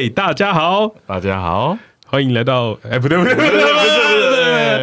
[0.00, 3.74] 哎，大家好，大家好，欢迎来到哎，不对不对不对不对不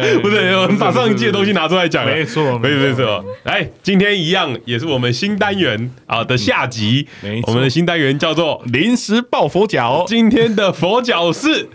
[0.00, 2.78] 对不对，我们把上一季的东西拿出来讲，没错没错。
[2.78, 3.24] 没错。
[3.42, 7.08] 哎，今天一样也是我们新单元啊的下集，
[7.48, 11.68] 我们的新单元叫做临时抱佛脚，今天的佛脚是。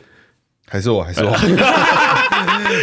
[0.66, 1.30] 还是我，还是我。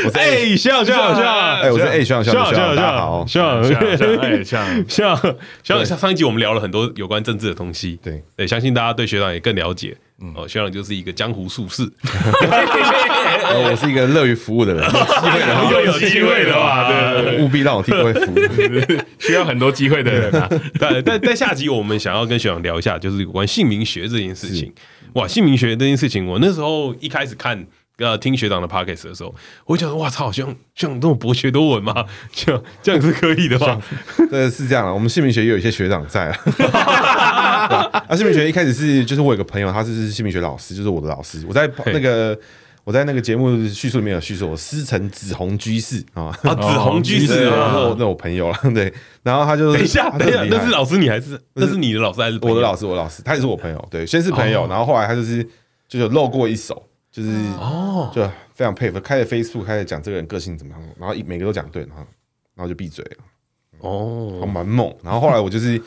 [0.04, 9.96] 我是哎，学长，学长，学长，哎，我是哎，学长，学长，学长，大家好，学长，学长，哎，学长，学长，学长，像上一集我们聊了很多有关政治的东西，对，对，相信大家对学长也更了解。
[10.34, 18.38] 哦，学长就是一个江湖术士， 我是一个乐于服务的人，如果有机会的话，对，务必让我替各位服务，
[19.18, 20.46] 需要很多机会的人啊。
[20.78, 24.72] 对，但在下集我们想要跟学长聊一下，就是有关姓名学这件事情。
[25.14, 27.66] 哇，姓名学这件事情，我那时候一开始看。
[28.00, 29.34] 呃，听学长的 Pocket 的时候，
[29.66, 32.06] 我会觉得哇操，像像这种博学多闻吗？
[32.32, 33.78] 这样这样是可以的吧？
[34.30, 34.92] 对，是这样啊。
[34.92, 36.38] 我们姓名学也有一些学长在啊。
[38.08, 41.44] 啊，姓名学一开始是就是我有个朋友，他是姓名学老师，就是我的老师。
[41.46, 42.36] 我在那个
[42.84, 48.58] 我在那个节目叙述里面有叙述，我师承子鸿居士啊，啊，子鸿居士啊，那我朋友了。
[48.72, 48.90] 对，
[49.22, 52.86] 然后他就等一下，等一下，那是老师你还是那是你的老师还是我的老师？
[52.86, 53.88] 我老师，他也是我朋友。
[53.90, 55.46] 对，先是朋友，然后后来他就是
[55.86, 56.82] 就有露过一手。
[57.10, 62.06] 就是哦，就非常佩服，开着 Facebook 开始讲这个人个性怎么样，然后每个都讲对，然后
[62.54, 63.24] 然后就闭嘴了。
[63.80, 64.94] 哦，蛮猛。
[65.02, 65.80] 然后后来我就是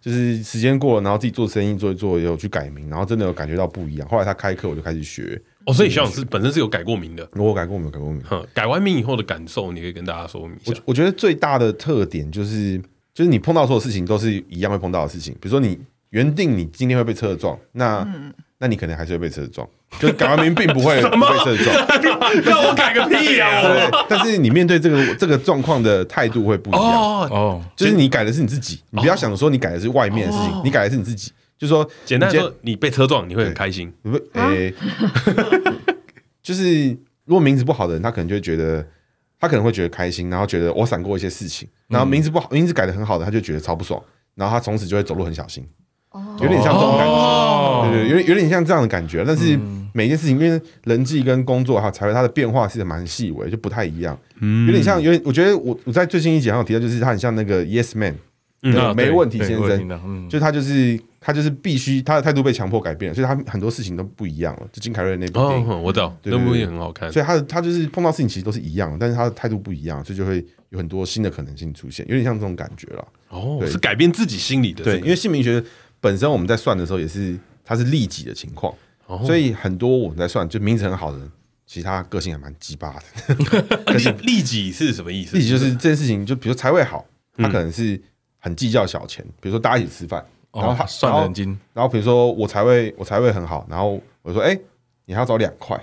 [0.00, 4.08] 就是时间过了，然后自己做生意做一做，也有去改名，然后真的有感觉到不一样。
[4.08, 5.40] 后来他开课，我就开始学。
[5.66, 8.22] 哦，所以小勇是本身是有改过名的，我改过名，改过名。
[8.54, 10.72] 改完名以后的感受，你可以跟大家说明一下。
[10.76, 12.80] 我我觉得最大的特点就是，
[13.12, 15.34] 就是你碰到所有事情都是一样会碰到的事情。
[15.34, 15.78] 比如说你
[16.10, 18.06] 原定你今天会被车撞，那
[18.60, 19.66] 那你可能还是会被车撞。
[19.98, 21.10] 就改完名并不会 被
[21.44, 21.74] 车撞，
[22.44, 23.60] 那我改个屁呀！
[23.60, 27.60] 对，但是你面对这个这个状况的态度会不一样哦。
[27.74, 31.32] 就是你改的是你自己，你不要想说你改的是外面的事情，你改的是你自己。
[31.58, 33.92] 就是说，简单说，你被车撞，你会很开心。
[34.02, 34.72] 不，诶，
[36.42, 36.88] 就是
[37.26, 38.82] 如果名字不好的人，他可能就会觉得，
[39.38, 41.68] 他可能会觉得开心，然后觉得我闪过一些事情。
[41.88, 44.02] 然后名字不好，名字改的很好的，他就觉得超不爽，
[44.36, 45.68] 然后他从此就会走路很小心。
[46.40, 49.58] 有点像这种感觉，对对，有有点像这样的感觉，但是。
[49.92, 54.16] 每一件事情，因为人际跟工作哈，才会它的变化是蛮细微，就不太一样。
[54.38, 58.14] 嗯，有点像，有点，我觉得我我在最新一集好像有提到，就是他很像那个 Yes Man，
[58.62, 64.62] 嗯，没问题先生，就他就是他就是必须他的态度被强迫改变，所以他很多事情都不一样了。
[64.70, 67.10] 就金凯瑞那部电影，我知道，那部也很好看。
[67.10, 73.04] 所以他的他就是碰到事情其实都是一样，但是他的态度不一样，所以就会有很多新的可能性出现，有点像这种感觉了。
[73.30, 74.84] 哦，是改变自己心理的。
[74.84, 75.60] 对，因为姓名学
[76.00, 78.74] 本身我们在算的时候也是，它是利己的情况。
[79.26, 81.28] 所以很多我们在算，就名字很好的人，
[81.66, 83.34] 其实他个性还蛮鸡巴的。
[83.94, 85.36] 利利己是什么意思？
[85.36, 87.04] 利己就是这件事情，就比如说财位好，
[87.36, 88.00] 他可能是
[88.38, 89.24] 很计较小钱。
[89.40, 91.58] 比如说大家一起吃饭，然后他算得很精。
[91.74, 94.56] 然后比如说我财位我财位很好，然后我说哎，
[95.06, 95.76] 你还要找两块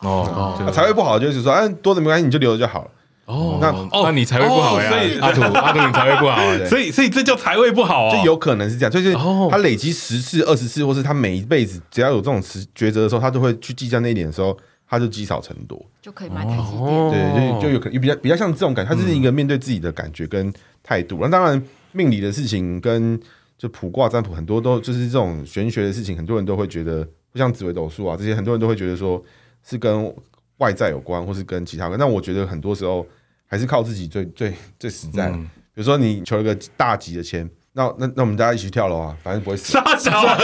[0.00, 0.70] 哦。
[0.70, 2.90] 财位不好就是说哎，多的没关系，你就留着就好了。
[3.28, 4.88] 哦，那哦，那你财位不好呀？
[4.88, 8.90] 所以阿土阿土，你财位不好，所以 所以这叫财位不好啊，就有可能是这样。
[8.90, 9.12] 就是
[9.50, 12.40] 他累积十次、二十次，或是他每一辈子只要有这种
[12.74, 14.56] 抉择的时候，他都会去计较那一点的时候，
[14.88, 17.34] 他就积少成多，就可以买台积电。
[17.34, 20.50] 对，就就有可能比较比较像这种感觉，他是一个面对自己的感觉跟
[20.82, 21.18] 态度。
[21.20, 21.62] 那当然，
[21.92, 23.20] 命理的事情跟
[23.58, 29.22] 就卜卦占卜很多都就是这种玄学的事情，很多人都会觉得，不像紫微斗数啊这些，很多人都会觉得说
[29.62, 30.14] 是跟
[30.56, 31.98] 外在有关，或是跟其他的。
[31.98, 33.06] 那我觉得很多时候。
[33.48, 35.32] 还是靠自己最最最实在。
[35.74, 39.72] 比如说你求一个大吉的签，那那那我们大家一起跳楼啊，反正不会死。
[39.72, 40.36] 杀小啊！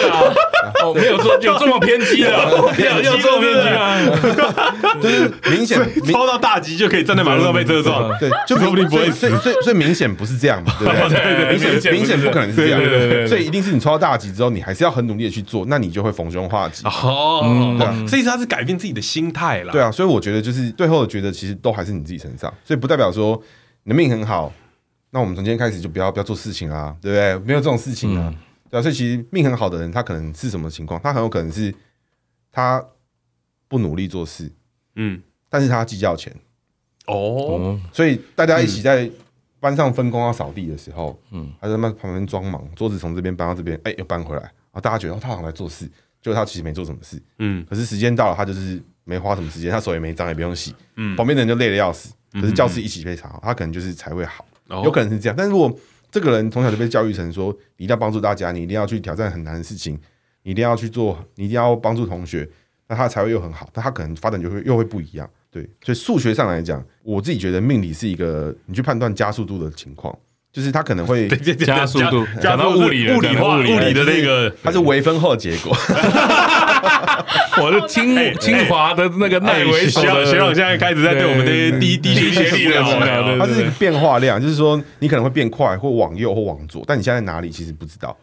[0.94, 2.30] 没有这有这么偏激的，
[2.78, 4.94] 有有这么偏激啊？
[5.02, 5.80] 就是明显
[6.12, 9.28] 超到大吉就可以站在马路上被车撞，对，就说不定不会死。
[9.38, 11.18] 所以所以明显不是这样嘛，对不对？
[11.18, 13.28] 对对，明显明显不可能是这样。
[13.28, 16.86] 所以一定是你超到大吉之后，你还是要很努力的去做，那你就会逢凶化吉。
[16.86, 19.72] 哦，对，所以他是改变自己的心态了。
[19.72, 23.42] 对啊，所以我觉得就是最后觉得其实都还是你自己身上，所以不代表说
[23.84, 24.52] 你的命很好，
[25.14, 27.46] 那我们从今天开始就不要不要做事情啦，对不对？
[27.46, 28.34] 没有这种事情啊。
[28.68, 31.00] 对啊，所以其实命很好的人，他可能是什么情况？
[31.00, 31.72] 他很有可能是
[32.50, 32.84] 他
[33.68, 34.50] 不努力做事，
[34.96, 36.34] 嗯，但是他计较钱
[37.06, 37.78] 哦。
[37.92, 39.08] 所以大家一起在
[39.60, 45.88] 班上分工要扫地的时候，嗯，他在那旁边装忙，桌子从这边搬到这边，哎，又搬回来，然后大家觉得他好像在做事，
[46.20, 47.64] 就他其实没做什么事，嗯。
[47.70, 51.14] 可是时间到了，他就是没花什么时间，他手也没脏，也不用洗，嗯。
[51.14, 54.44] 旁边的人就累得要死，可是教室一起非常好，他可能就是才会好，
[54.82, 55.34] 有可能是这样。
[55.36, 55.72] 但是如果
[56.10, 59.98] 这个人从小就被教育成说，你一定要帮助大家，你一定要去挑战很难的事情，
[60.42, 62.48] 你一定要去做，你一定要帮助同学，
[62.88, 65.28] 那他才会又很好，但他可能发展就会又会不一样。
[65.50, 70.16] 对，所以数学上来讲，我自己觉得命理是一个你去判断加速度的情况，
[70.52, 71.28] 就是他可能会
[71.64, 75.76] 加速度，讲到物理物理化物理的那个，它是微分后的结果。
[77.62, 88.16] 我是清清华的那个奈维学学长现在开始在对我们这些低低学历的人，它是变化量，就是说你可能会变快，或往右或往左，但你现在哪里其实不知道。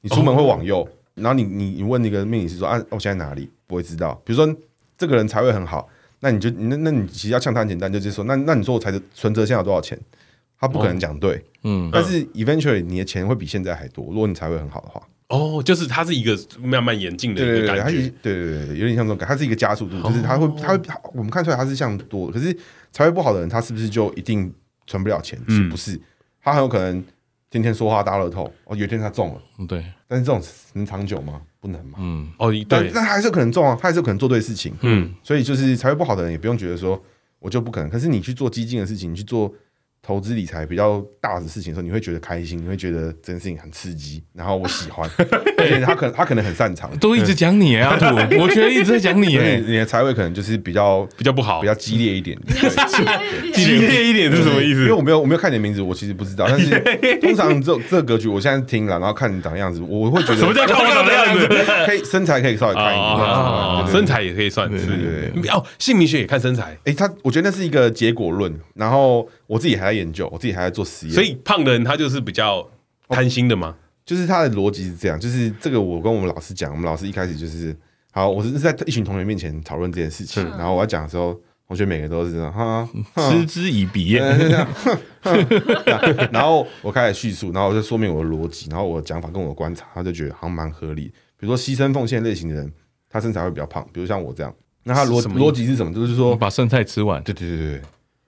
[0.00, 4.20] 你出门会往右，然后你你你问那个命理师说啊，我现在哪里不会知道？
[4.24, 4.54] 比如说
[4.98, 5.88] 这个人财位很好，
[6.20, 9.98] 那你就那那你其实要像他很简单，就是说那那你说我财存折现在有多少钱？
[10.66, 15.00] 他不可能讲对，嗯，但是 eventually 你的钱会比现在还多，如果你财位很好的话。
[15.28, 20.80] 哦，就是它是一个慢慢演进的一个感觉，对对对对，有点像这种感，它是一个加速度，就是它会它会
[21.14, 22.54] 我们看出来它是像多，可是
[22.92, 24.52] 财位不好的人，他是不是就一定
[24.86, 25.38] 存不了钱？
[25.48, 25.98] 是不是？
[26.42, 27.02] 他很有可能
[27.50, 30.40] 天天说话大乐透，哦，有一天他中了，对，但是这种
[30.74, 31.40] 能长久吗？
[31.58, 37.02] 不能嘛，嗯，哦，但但还是可能中啊，他还是可能做对事情，嗯，所以就是财位不好的人也不用觉得说
[37.38, 39.52] 我就不可能，可是你去做激进的事情，你去做。
[40.06, 45.08] 投资理财比较大的事情的时候，你会觉得开心，你会觉得这件事情很刺激，然后我喜欢，
[45.56, 48.04] 而且他可能他可能很擅长，都一直讲你啊，土，
[48.38, 49.28] 我觉得一直在讲你，
[49.66, 52.38] 你的财位可能就是比较比较不好，比较激烈一点，
[53.54, 54.80] 激烈一点是什么意思？
[54.82, 56.78] 因为我没有我没有看你的名字，我其实不知道，但是
[57.22, 61.48] 通常这这个格局，我现在听了，然后看你长样子，我会觉得什么叫看我长的样子？
[61.86, 69.26] 可以身材可以稍微看一点，身材也可以算，对对对，哦，姓名学也看身材，哎，他我觉得那是一个结果论，然后。
[69.46, 71.14] 我自己还在研究，我自己还在做实验。
[71.14, 72.68] 所以胖的人他就是比较
[73.08, 73.76] 贪心的吗？
[74.04, 77.74] 就是他的逻辑是这样，就是这个我跟我们老师讲，我们老师一开始就是
[78.12, 81.34] 好，我是在一群同学面前讨论这件事情，然后我要讲的时候，
[81.66, 82.86] 同学每个都是这样哈，
[83.16, 84.12] 嗤之以鼻，
[86.30, 91.04] 然后我开始叙述，然后我就说明我的逻辑，然后我的讲法跟我的观察，他就觉得好像蛮合理。
[91.38, 92.70] 比如说牺牲奉献类型的人，
[93.08, 95.94] 他身材会比较胖，比如像我这样，那他逻逻辑是什么？
[95.94, 97.22] 就是说把剩菜吃完。
[97.22, 97.82] 对对对对。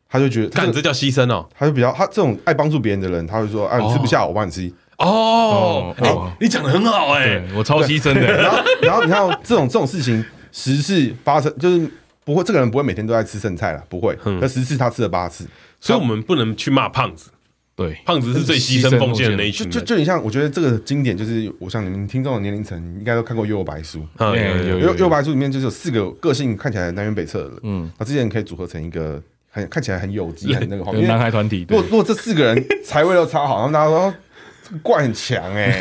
[0.08, 1.48] 他就觉得，干这叫牺牲哦。
[1.58, 5.94] 他就比较，他这种爱帮助别人的人，他会说：“哎，你吃不下，我帮你吃。”哦，
[6.40, 8.20] 你讲的很好哎，我超牺牲的。
[8.40, 11.86] 然后，然后你看这种这种事情十次发生，就是
[12.24, 14.16] 不会，这个人不会每天都在吃剩菜了，不会。
[14.40, 15.46] 那十次他吃了八次，
[15.80, 17.28] 所以我们不能去骂胖子。
[17.74, 19.70] 对，胖子是最牺牲奉献的那一群。
[19.70, 24.02] 就就你像，我觉得这个经典就是，我像你们听众的年龄层应该都看过《幽游白书》。
[24.34, 29.22] 有有有，《幽游白书》里面就是有四个个性看起来南辕北辙的人，嗯，那这些人可以组合成一个。
[29.56, 30.84] 很看起来很有机，很那个。
[31.06, 34.14] 男孩团体，如果如果这四个人财位都超好，然后大家说
[34.62, 35.80] 这个怪很强 哎。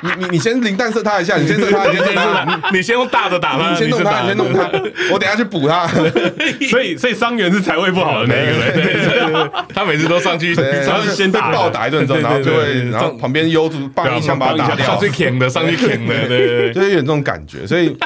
[0.00, 4.70] 你你你先零弹射他一下，你先射他，你先射他， 你先用大的打他，你先弄他，你先弄他，
[5.10, 5.88] 我等下去补他。
[6.70, 17.96] 所以所以伤员是财位不好的那个人，他每次都上去，然后先被暴打一顿之后，然后就会，然后旁边优助帮一枪把他打掉，上去舔的，上去舔的，对对，就有点这种感觉，所以。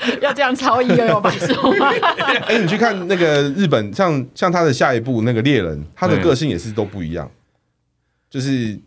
[0.20, 1.90] 要这样超一又有白说吗？
[2.46, 7.30] 哎，你去看那个日本，像像他的下一部那个猎人，他的个性也是都不一样，
[8.28, 8.78] 就是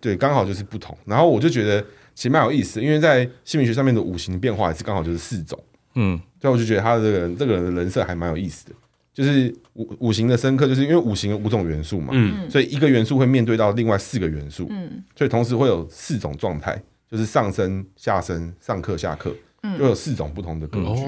[0.00, 0.96] 对，刚好就是不同。
[1.04, 1.80] 然后我就觉得
[2.14, 5.58] 其实蛮有意思，因为在姓名学上面的五行变化也是刚好就是四种，
[5.94, 8.72] 嗯，所以我就觉得他的这个人这个人的人设还蛮有意思的，
[9.14, 16.80] 就是五五行的深刻，就是因为五行有五种元素嘛，嗯，所以一个元素会面对到另外四个元素，嗯，所以同时会有四种状态，
[17.10, 19.14] 就是上升、下升、上课、下
[19.62, 19.68] 克。
[19.78, 21.02] 就有四种不同的格局，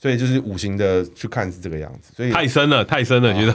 [0.00, 3.54] 所以就是五行的去看是这个样子，所以太深了，太深了，觉得。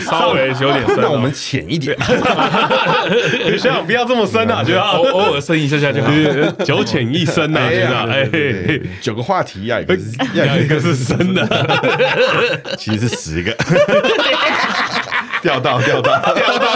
[0.00, 1.94] 稍微有点深，那我们浅一点，
[3.58, 4.80] 学长不要这么深啊，觉得。
[4.80, 6.10] 偶偶尔深一下下就好，
[6.64, 8.10] 九浅一深呐，觉得。
[8.10, 8.28] 哎，
[9.00, 9.94] 九个话题呀，一个
[10.32, 11.46] 要一个是深的，
[12.78, 13.54] 其实是十个。
[15.42, 16.73] 掉到，掉到，掉到，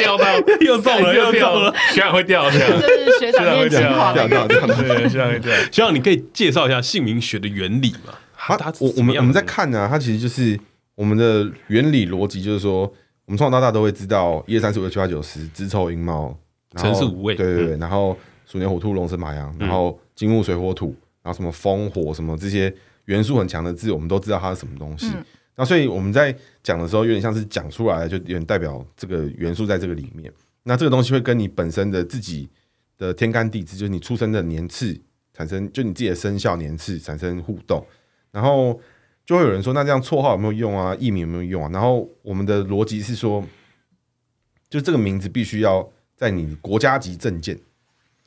[0.00, 0.24] 钓到，
[0.60, 4.74] 又中了，又中了，学长会掉这样 就是学长会钓，钓到，钓到，
[5.08, 5.54] 学长会掉。
[5.70, 8.14] 学长，你可以介绍一下姓名学的原理吗？
[8.58, 10.58] 他，我，我们，我们在看呢，它其实就是
[10.94, 12.82] 我们的原理逻辑，就是说，
[13.26, 16.34] 我们从小到大都会知道一二三四五六七八九十，子丑寅卯，
[16.76, 18.16] 辰巳午未，对对对，然后
[18.46, 25.12] 鼠年虎兔龙蛇马羊，然后金木水火土，然后什么风火什么这些元素很强的字，我们都知道它是什么东西。
[25.60, 30.32] 那所以我们在讲的时候，有点像是讲出来，就有点代表这个元素在这个里面。
[30.62, 32.48] 那这个东西会跟你本身的自己
[32.96, 34.98] 的天干地支，就是你出生的年次
[35.34, 37.86] 产生，就你自己的生肖年次产生互动。
[38.30, 38.80] 然后
[39.26, 40.96] 就会有人说，那这样绰号有没有用啊？
[40.98, 41.68] 艺名有没有用啊？
[41.70, 43.44] 然后我们的逻辑是说，
[44.70, 45.86] 就这个名字必须要
[46.16, 47.60] 在你国家级证件，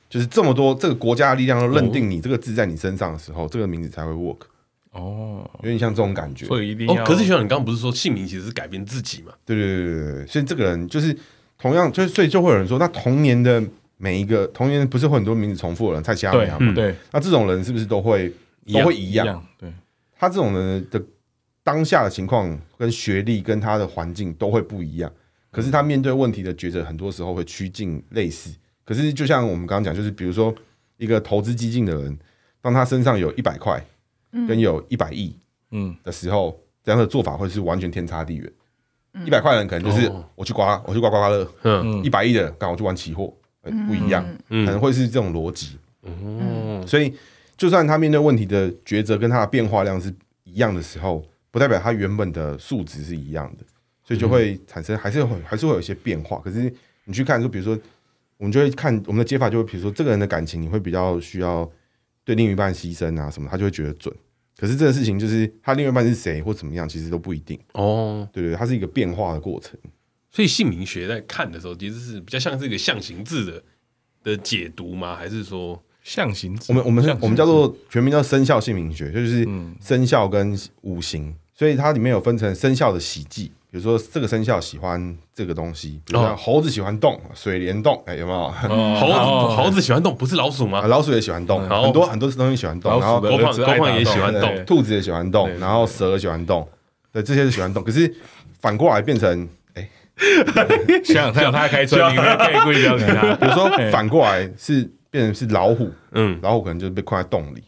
[0.08, 4.42] 就是这么多这个国家的力量都认定你这个字在你身上的时候，这个名字才会 work。
[4.94, 7.04] 哦，有点像这种感觉，所以一定要。
[7.04, 9.32] 可是学长，你刚刚不是说姓名其实是改变自己嘛？
[9.44, 11.16] 对对对对对，所以这个人就是
[11.58, 13.62] 同样，就是所以就会有人说，那童年的
[13.96, 16.72] 每一个童年不是会很多名字重复的人，蔡其他一样嘛？
[16.72, 18.32] 对，那这种人是不是都会
[18.72, 19.44] 都会一样？
[19.58, 19.72] 对，
[20.18, 21.02] 他这种人的
[21.62, 25.10] 当下的情况跟学历跟他的环境都会不一样，
[25.50, 28.54] 可是他面对问题的抉择，很多时候会趋近类似。
[28.84, 30.54] 可是就像我们刚刚讲，就是比如说
[30.98, 32.18] 一个投资激进的人，
[32.60, 33.82] 当他身上有一百块，
[34.48, 35.34] 跟有一百亿，
[35.70, 38.52] 嗯的时候，这样的做法会是完全天差地远。
[39.24, 45.78] 一百块的人可能就是我去刮，我去刮刮刮乐，嗯，一百亿的刚好去玩期货，不一样，可能会是这种逻辑。
[46.02, 47.14] 嗯，所以
[47.56, 50.12] 就算他面对问题的抉择跟他的变化量是
[50.42, 53.64] 一样的时候，不代表他原本的数值是一样的，
[54.02, 56.40] 所以就会产生还是会还是会有一些变化。
[56.44, 56.72] 可是
[57.04, 57.78] 你去看，就比如说，
[58.36, 61.70] 我们就会看我们的解法，就会比如说这个人的感情，你会比较需要
[62.24, 64.12] 对另一半牺牲啊什么，他就会觉得准。
[64.58, 68.28] 可是这个事情就是他另外一半是谁或怎么样，其实都不一定哦。
[68.32, 69.78] 对对，它是一个变化的过程。
[70.30, 73.62] 所以姓名学在看的时候，其实是比较像是一个象形字的
[74.22, 75.16] 的解读吗？
[75.16, 76.72] 还是说象形字？
[76.72, 79.46] 我们我们我们叫做全名叫生肖姓名学，就是
[79.80, 81.34] 生肖跟五行。
[81.56, 88.48] 所以它里面有分成生肖的喜忌，比如说这个生肖喜欢这个东西，比如说猴子喜欢动，水帘洞，哎，有没有？
[88.94, 90.82] 猴子猴子喜欢动，不是老鼠吗？
[90.86, 96.68] 老鼠也喜欢动，很多很多东西喜欢动，然后狗胖狗胖也喜欢动，兔子也喜欢动，然后蛇也喜欢动，
[97.12, 97.82] 对，这些是喜欢动。
[97.82, 98.14] 可是
[98.60, 99.90] 反过来变成，哎，
[101.04, 103.34] 像像他开车，你们可以故意这样给他。
[103.42, 107.64] 比如说反过来是变成是老虎，嗯，老虎可能就是被困在洞里。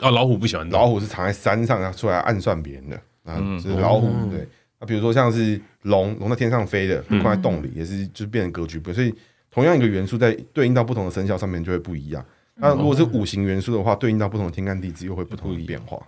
[0.00, 2.96] 哦，老虎不喜欢动，老虎是藏在山上，要出来暗算别人的。
[3.24, 4.48] 啊，就是老虎，对。
[4.84, 8.92] 那比如说像是龙，龙在天上飞的，被困在洞里，也是就是变成格局不。
[8.92, 9.12] 所以
[9.50, 12.22] 同样一个元素在对应到不同的生肖上面就会不一样。
[12.56, 15.98] 那如果是五行元素的话，对应到不同的天干地支又会不同的变化。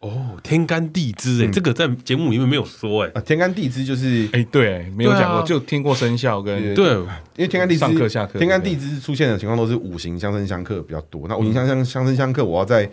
[0.00, 7.06] 哦，天干地支，哎，这个在节目里面没有说，哎，天干地支就是，哎，对，没有讲过，就听过生肖跟对，因
[7.38, 11.26] 为天干地支上课下课，天干地支出现的情况都是五行相生相克比较多。
[11.26, 12.90] 那五行相相相生相克，我要在。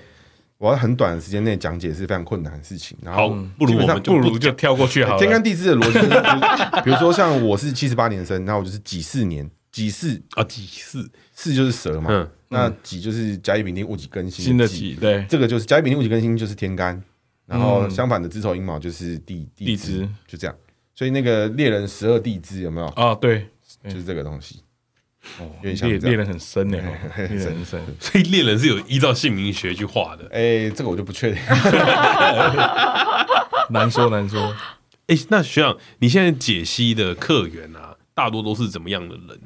[0.63, 5.20] 我要很短的时间内讲解是非常困难的事情，然后不如我们不如就跳过去好了。
[5.20, 11.05] 天干地支的逻辑，比如说像我是七十八年生，那我就是己巳年，己巳啊，己巳，
[11.36, 17.03] 巳就是蛇嘛，那己就是甲乙丙丁戊己庚辛的己，对，这个就是甲乙丙丁戊己庚辛就是天干，
[17.46, 20.55] 然后相反的子丑寅卯就是地地支，就这样。
[20.96, 23.13] 所以那个猎人十二地支有没有啊？
[23.15, 23.50] 对，
[23.84, 24.62] 就是这个东西。
[25.39, 30.27] 哦，猎猎人很深呢，猎人很深，所以猎人是有依照姓名学去画的。
[30.32, 31.42] 哎，这个我就不确定，
[33.70, 34.53] 难 说难说。
[35.08, 39.39] 哎，那学长，你现在解析的客源啊，大多都是怎么样的人？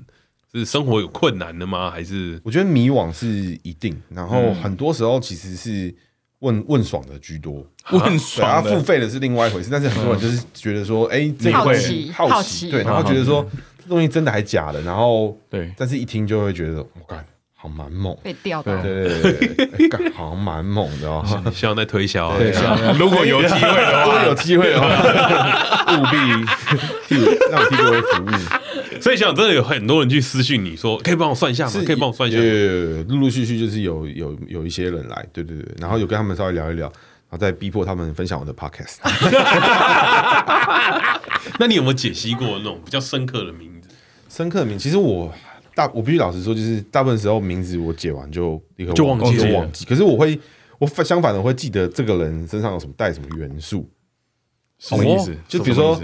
[0.53, 1.91] 是生活有困难的吗？
[1.91, 3.27] 还是我觉得迷惘是
[3.62, 5.93] 一定，然后很多时候其实是
[6.39, 9.69] 问问爽的居多，问爽，付费的是另外一回事。
[9.72, 13.48] 但是很多人就是觉得说，哎，这个会好奇，对，然后觉得说。
[13.88, 14.82] 东西真的还假的？
[14.82, 17.25] 然后对，但是一听就会觉得，我干，
[17.56, 21.25] 好蛮猛，被吊到，对对对对，好像蛮猛的哦。
[21.53, 22.51] 希望在推销，对，
[22.98, 24.88] 如果有机会的话，有机会的话，
[25.98, 26.17] 务必
[27.08, 27.15] 替
[27.51, 28.29] 让我替各位服务。
[29.01, 31.74] 所以想真的有很多人去私信你说，可以帮我算一下吗？
[31.86, 32.38] 可以帮我算一下。
[33.08, 38.98] 陆陆续续就是有有有一些人来，对对对，然后有跟他们稍微聊一聊，然后再逼迫他们分享我的 podcast。
[41.60, 43.72] 那你有没有解析过那种比较深刻的名？
[44.29, 45.31] 深刻的名，其实我
[45.75, 49.86] 大我必须老实说，就是大部分时候名字我解完就立刻就忘记就忘记。
[49.86, 50.39] 可是我会，
[50.79, 53.89] 我反相反的会记得这个人身上有什么带什么元素，
[54.79, 55.36] 什么意思？
[55.48, 56.00] 就比如说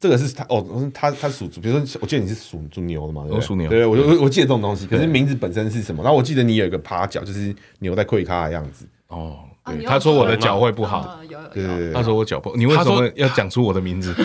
[0.00, 4.86] 这个是他哦，他他属，比如说我记得你是属属牛的嘛，我属牛，对，我就我记得这种东西。
[4.86, 6.02] 可是名字本身是什么？
[6.02, 8.86] 然后我记得你有一个趴脚，就是牛在跪咖的样子。
[9.08, 11.18] 哦，对，他说我的脚会不好，
[11.52, 14.14] 对对对，他说我脚不，你为什么要讲出我的名字？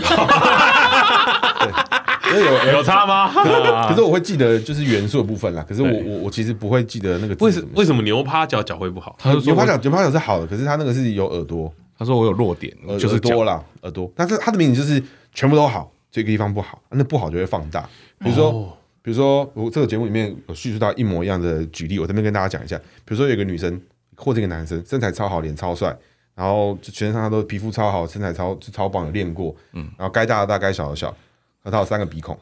[2.39, 3.31] 有 有差吗？
[3.89, 5.65] 可是我会记得就是元素的部分啦。
[5.67, 7.35] 可是我我我其实不会记得那个。
[7.45, 9.15] 为什为什么牛趴脚脚会不好？
[9.19, 11.73] 他说牛趴脚牛趴脚是好的，可是他那个是有耳朵。
[11.97, 14.11] 他说我有弱点，就是多啦耳朵。
[14.15, 15.01] 但是他的名字就是
[15.33, 17.87] 全部都好，这个地方不好，那不好就会放大。
[18.19, 22.75] 比如说，比如说我这个节目里面有叙述到一模一样的举例，我这边跟大家讲一下。
[23.05, 23.79] 比如说有个女生
[24.15, 25.95] 或者一个男生，身材超好，脸超帅，
[26.35, 31.15] 然后全身上下都皮肤超好，身材超超棒，有练过，嗯，然后该大的大，该小的小。
[31.63, 32.37] 和他有三个鼻孔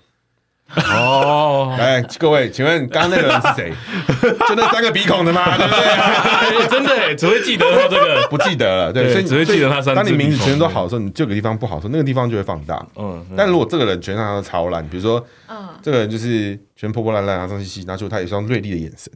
[0.74, 3.74] 哦，来各位，请问刚刚那个人是谁？
[4.48, 5.58] 就那三个鼻孔的吗？
[5.58, 6.68] 对不对？
[6.70, 8.94] 真的，只会记得他这个，不记得了。
[8.94, 10.02] 对，所以只会记得他三个。
[10.02, 12.82] 当你名字全都好的时候，你这个地方不好的时候，那个地方就会放大。
[12.96, 13.22] 嗯。
[13.36, 19.12] 但如果这个人全身都超烂，比如说，嗯，这个人就是全破破烂烂啊，脏兮兮，拿出他有一双锐利的眼神，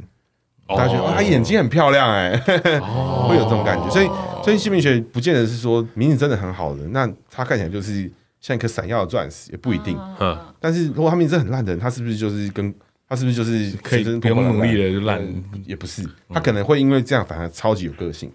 [0.67, 2.35] 大家觉得他眼睛很漂亮，哎，
[3.29, 3.89] 会有这种感觉。
[3.89, 4.09] 所以，
[4.43, 8.11] 所以姓名学不见得是说名字真的很好的，那他看起来就是。
[8.45, 12.71] 像一颗闪耀的钻石也不一定，嗯，但是如果他名字很烂的人，他是不是就是跟
[13.09, 15.19] 他是不是就是可以不用努力的就烂？
[15.65, 18.31] 也不是，他可能会因为这样反而超级有个性。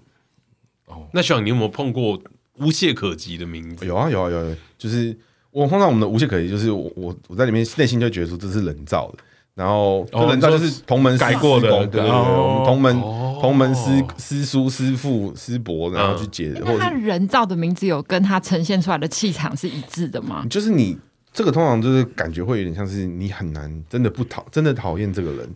[0.87, 2.21] 哦，那小杨，你有没有碰过
[2.59, 3.87] 无懈可击的名字？
[3.87, 5.17] 有啊，有啊，有啊，就是
[5.53, 9.19] 我碰到我们的无懈可击就是我我我在里面内心就觉得说这是人造的，
[9.55, 13.01] 然后人造就是同门改过的，对对对，我们同门
[13.41, 16.53] 同门师师叔师父师伯，然后去解。
[16.63, 20.47] 或者他人造的名字有跟他呈现出来的气场是一致的吗？
[20.51, 20.99] 就是你
[21.33, 25.55] 这个通常就是感觉会有点像是你很难真的不讨真的讨厌这个人，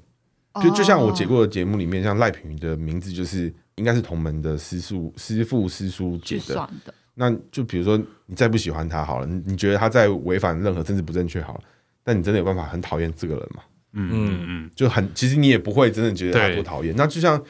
[0.63, 6.69] 就就像我解过的节目里面，像赖品妤的名字就是应该是同门的师叔师父师叔解的。
[7.17, 11.61] 那就比如说，你再不喜欢他好了，你你觉得他在违反任何政治不正确好了，
[12.03, 13.63] 但你真的有办法很讨厌这个人吗？
[13.93, 16.93] 嗯嗯嗯，就很其实你也不会真的觉得他多讨厌。
[16.97, 17.41] 那就像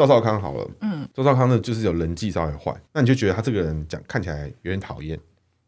[0.00, 5.18] 赵少康好了，嗯，赵少康呢就是有人际稍微坏，那你就觉得他这个人讲看起来有点讨厌，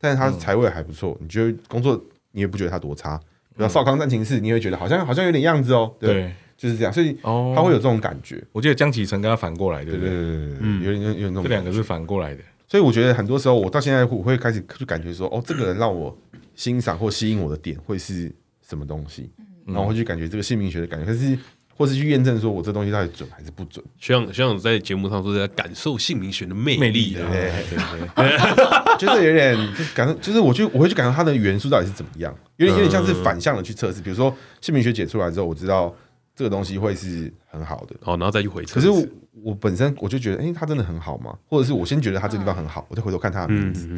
[0.01, 3.19] 但是他财位还不错，你觉得工作你也不觉得他多差。
[3.55, 8.43] 比如少康战情室，你会觉得好像好像有点样子哦，对，就是这样，所以他会有这种感觉。
[8.53, 10.09] 我记得江启程跟他反过来，对对？
[10.09, 12.43] 对对对，嗯，有点有点那种，这两个是反过来的。
[12.67, 16.17] 所以我觉得很多时候，我到现在我会开始就感觉说，哦，这个人让我
[16.55, 18.33] 欣赏或吸引我的点会是
[18.67, 19.31] 什么东西，
[19.67, 21.39] 然后我会去感觉这个姓名学的感觉，可是
[21.77, 23.85] 或是去验证说我这东西到底准还是不准。
[23.99, 34.01] 学长学长在节目上说在感受姓名学的魅力，对对对， 就是有点就是感受，就是我去我会去感受它的元素到底是怎么样，有点有点像是反向的去测试。
[34.01, 35.95] 比如说姓名学解出来之后，我知道
[36.35, 38.75] 这个东西会是很好的，好，然后再去回测。
[38.75, 39.05] 可是我。
[39.43, 41.35] 我本身我就觉得，哎，它真的很好吗？
[41.49, 43.89] 或者是我先觉得它这个地方很好，我再回头看它的名字，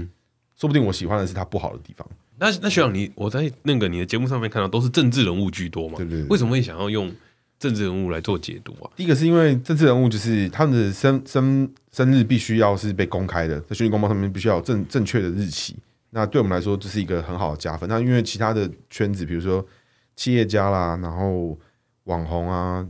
[0.57, 2.09] 说不定我喜欢的是他不好的地方。
[2.39, 5.99] 那那学长，你我在那个你的节目上面看到都是政治人物居多嘛？
[5.99, 6.23] 对对。
[6.31, 7.13] 为什么会想要用
[7.65, 8.91] 政治人物来做解读啊？
[8.95, 15.75] 第一个是因为政治人物就是他们的生生生日必须要是被公开的，在选举公报上面必须要有正正确的日期。
[16.11, 17.89] 那对我们来说，这是一个很好的加分。
[17.89, 19.65] 那因为其他的圈子，比如说
[20.15, 21.59] 企业家啦，然后
[22.05, 22.87] 网红啊。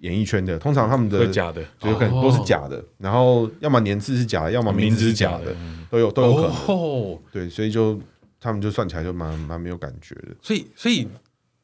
[0.00, 2.80] 演艺圈的通常他们的假的，就可能都是假的。
[2.98, 5.52] 然后要么年次是假的，要么名字是假的，
[5.90, 7.18] 都有都有可能。
[7.32, 8.00] 对，所以就
[8.40, 10.28] 他们就算起来就蛮蛮没有感觉的。
[10.40, 11.08] 所以所以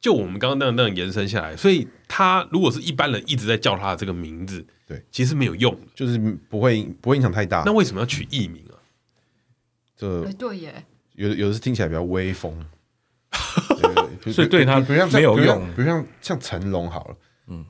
[0.05, 6.19] 就我们刚刚那样那样延伸下来，所以他如果是一般人一直在叫他的这个名字，对，其实没有用，就是
[6.51, 7.63] 不会不会影响太大。
[7.65, 8.77] 那为什么要取艺名啊？
[9.97, 12.55] 这对耶，有的有的是听起来比较威风，
[14.31, 15.67] 所以对他不像没有用。
[15.75, 17.17] 比如像像成龙好了。
[17.47, 17.65] 嗯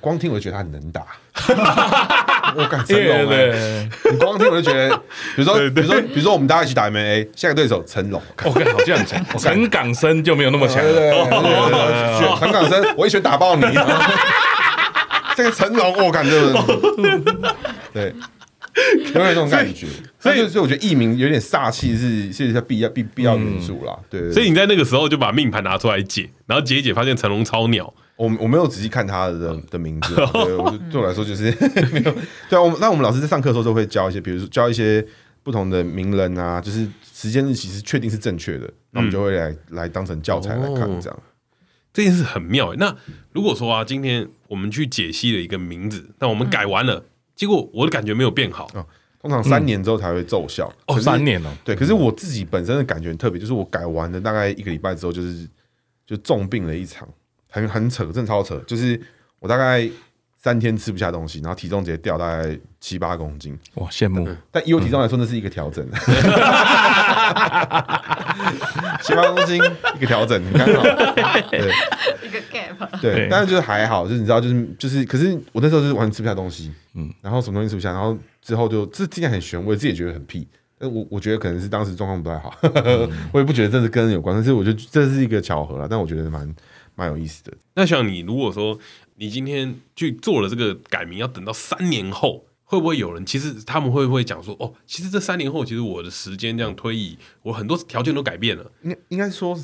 [0.00, 1.04] 光听我就觉得他很能打，
[2.56, 3.88] 我感成龙哎！
[4.10, 4.96] 你光听我就觉得，
[5.36, 13.62] 比如说，比如说，比如说，我们大家一起打 MMA，下个对手成龙，OK，好像很强，陈港生就没有那么强，对对对，陈港生，我一拳打爆你，
[15.36, 16.30] 这个成龙，我感觉，
[17.92, 18.14] 对，
[19.06, 19.86] 有点这种感觉，
[20.18, 24.30] 所以，所以我觉得艺名有点煞气，是是一下必要必必要元素啦，对。
[24.32, 27.92] 所以你在那个时候就把命盘拿出来解，然后解一解，发现成龙超鸟。
[28.16, 31.44] 我我没有仔细看他的的名字，对我 对我来说就是
[31.92, 32.14] 没有。
[32.48, 35.04] 对啊，我们那我们老师在上课的时候都会教一些，比如说教一些
[35.42, 41.22] 不同的名人啊，就是时间日期是确定是正确的，那我们就会来来当成教材来看，这样
[41.92, 42.72] 这件事很妙。
[42.74, 42.96] 那
[43.32, 48.68] 如果说啊，今天我们去解析了一个名字，但我们改完了，结果我的感觉没有变好，
[49.20, 50.72] 通常三年之后才会奏效。
[50.86, 51.74] 哦，三年哦，对。
[51.74, 55.48] 可是我自己本身的感觉很特别，就是我改完了大概一个礼拜之后，就是
[56.06, 57.08] 就重病了一场。
[57.54, 59.00] 很很扯，真的超扯，就是
[59.38, 59.88] 我大概
[60.36, 64.28] 三天吃不下东西，然后体重直接掉大概七八公斤，哇，羡慕！
[64.50, 65.88] 但以我体重来说，那是一个调整，
[69.00, 69.62] 七八公斤
[69.94, 70.82] 一个调整，你看好，
[71.48, 71.60] 对，
[72.24, 80.48] 一个 gap，对，但是就是还好，就是你知道，就是就是，可是我那时候就是完全吃不下东西，嗯，然后什么东西吃不下，然后之后就这听起来很玄，我自己也觉得很屁，
[80.80, 82.52] 我我觉得可能是当时状况不太好，
[83.32, 86.52] 我也不觉得这是跟人有关，但是我觉得这是一个巧合了，但我觉得蛮。
[86.94, 87.52] 蛮有意思的。
[87.74, 88.78] 那像你如果说
[89.16, 98.70] 你今天去做了这个改名，要等到三年后，会不会有人其实他们会不会讲说，哦，其实这三年后，其实我的时间这样推移，我很多条件都改变了。
[98.82, 99.56] 应应该说，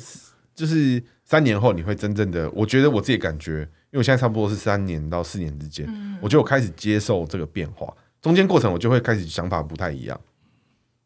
[0.55, 5.87] 就是三年后你会真正的，我觉得我自己感觉，因为我现在差不多是三年到四年之间，
[6.21, 10.19] 我觉得我开始接受这个变化，中间过程我就会开始想法不太一样。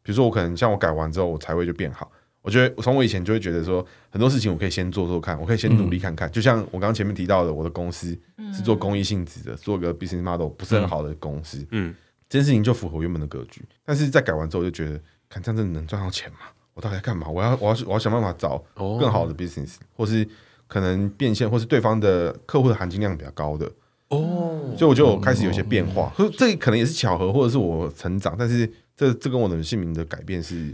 [0.02, 2.10] 比如说我可能像我改完之后，我才会就变好。
[2.46, 6.30] 我觉得我从我以前就会觉得说很多事情我可以先做做看，我可以先努力看看。
[6.30, 8.16] 就像我刚刚前面提到的，我的公司
[8.54, 11.66] 是做公益性质的，做个 business model 不是很好的公司。
[11.72, 11.92] 嗯，
[12.28, 13.64] 这件事情就符合原本的格局。
[13.84, 16.38] 但是在改完之后，我就觉得，看这样真的能赚到钱吗？
[16.74, 17.28] 我到底在干嘛？
[17.28, 20.24] 我要我要我要想办法找更好的 business，或是
[20.68, 23.66] 可能变现，或是对方的客户的含金量比较高的。
[24.10, 26.12] 哦，所以我就开始有些变化。
[26.38, 28.36] 这可能也是巧合，或者是我成长。
[28.38, 30.72] 但是这这跟我的姓名的改变是。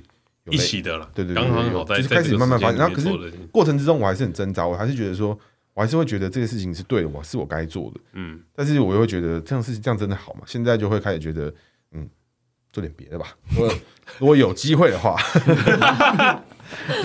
[0.50, 2.78] 一起的了，对对对，刚好就是开始慢慢发现。
[2.78, 3.08] 然后可是
[3.52, 5.38] 过程之中，我还是很挣扎，我还是觉得说，
[5.74, 8.00] 我还是会觉得这个事情是对的，我是我该做的。
[8.14, 10.40] 嗯，但是我又会觉得这样事情这样真的好吗？
[10.46, 11.52] 现在就会开始觉得，
[11.92, 12.08] 嗯，
[12.72, 13.36] 做点别的吧。
[13.50, 13.74] 如果
[14.18, 15.16] 如果有机会的话，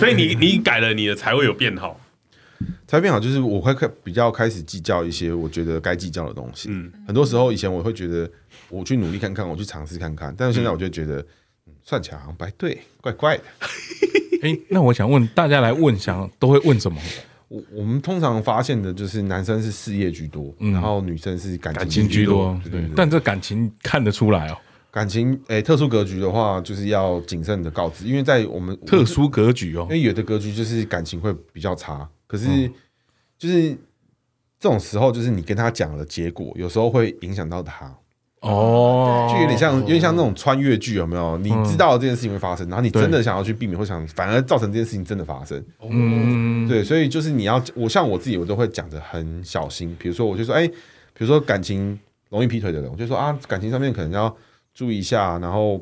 [0.00, 2.00] 所以你你改了，你的才会有变好，
[2.86, 3.20] 才会变好。
[3.20, 6.70] 就是我会开比较开始计较一些我觉得该计较的东西。
[6.72, 8.28] 嗯，很多时候以前我会觉得
[8.68, 11.26] 我去努力看看，我去尝试看看，但是现在我就觉得、嗯、
[11.88, 13.44] 算起来好像不太对，怪怪的。
[14.42, 17.00] 哎、欸，那我想问大家来问，想都会问什么？
[17.48, 22.60] 我我们通常发现的就是男生是事业居多，嗯、然后女生是感情居多。
[22.70, 24.58] 对，但这感情看得出来哦。
[24.90, 32.70] 感情诶、欸，特殊格局的话，就是要谨慎的告知，因为在我们特殊格局哦，因为有的格局就是感情会比较差，可是
[33.38, 33.70] 就是
[34.60, 37.96] 这种时候，就是你跟他讲了结果，有时候会影响到他。
[38.40, 41.36] 哦，就有点像，有点像那种穿越剧，有没有？
[41.38, 45.60] 你知道这件事情会发生，然后你真的想要去避免，或想反而造成这件事情真的发生。
[45.82, 49.96] 嗯，对，所以就是你要，我像我自己，我都会讲的很小心。
[49.98, 50.74] 比如说，我就说，哎，比
[51.18, 51.98] 如说感情
[52.30, 54.34] 容易劈腿的人，我就说啊，感情上面可能要
[54.72, 55.80] 注意一下，然后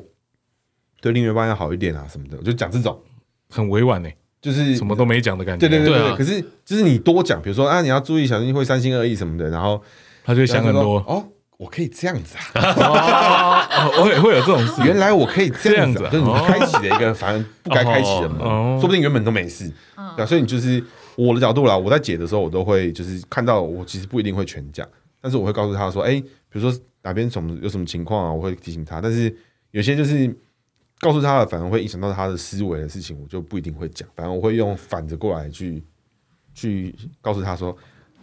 [0.99, 2.99] 对另外一半要好一点啊什么的，我就讲这种
[3.51, 4.09] 很委婉呢，
[4.41, 5.69] 就是什么都没讲的感觉。
[5.69, 9.79] 对对对对，可是就是你多讲，比如说啊，你要注意小心会三心二意什么的，然后
[10.25, 11.23] 他就想很多哦。
[11.57, 13.89] 我可以这样子啊！
[13.99, 14.83] 我也会有这种事。
[14.85, 18.39] 原来我可以这样子，就是你开启了一个反正不该开启的门，
[18.79, 19.71] 说不定原本都没事。
[20.15, 20.83] 对，所以你就是
[21.15, 21.75] 我的角度啦。
[21.75, 24.87] 我在解的时候，我都会就是看到我其实不一定会全讲，
[25.19, 29.01] 但是我会告诉他说：“哎，比如说哪边什么有什么情况啊，我会提醒他。
[29.01, 29.35] 但是
[29.71, 30.31] 有些就是
[30.99, 34.07] 告诉他了，反而会影响到他的思维的事情，我就不一定会讲。
[34.15, 35.83] 反正我会用反着过来去
[36.53, 37.75] 去告诉他说。”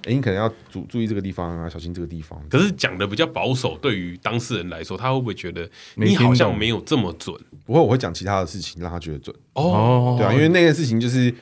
[0.04, 2.40] 哎，你可能要注注意这个地方啊，小心这个地方。
[2.48, 7.34] 可是讲的比较保守，对于当事人来说，他会不会觉得你好像没有这么准？
[7.64, 9.34] 不会，我会讲其他的事情让他觉得准。
[9.54, 11.34] 哦，对啊，因为那件事情就是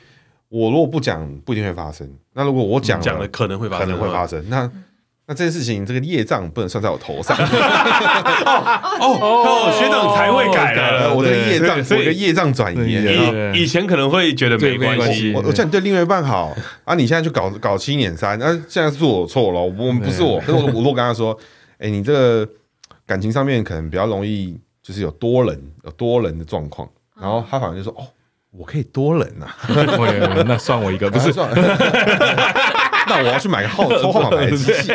[0.49, 2.09] 我如果不讲，不一定会发生。
[2.33, 4.43] 那如果我讲讲了，可能会发生，可能会发生。
[4.49, 4.71] 那
[5.33, 7.35] 那这件事情，这个业障不能算在我头上。
[8.99, 13.59] 哦哦，学长才会改了，我的业障，我的业障转移。
[13.59, 16.55] 以前可能会觉得没关系，我我叫你对另外一半好。
[16.83, 20.39] 啊，你现在就搞搞七撵三，那现在是我错了，我们不是我。
[20.41, 21.35] 可是我我跟他说，
[21.79, 22.47] 哎，你这个
[23.07, 26.87] 感情上面可能比较容易，就是有多人有多人的状况，
[27.19, 28.05] 然后他反而就说，哦，
[28.51, 29.47] 我可以多人 呐，
[30.45, 31.33] 那算我一个，不是。
[31.33, 31.49] 算。
[33.09, 34.91] 那我要去买个号抽号码牌的机器，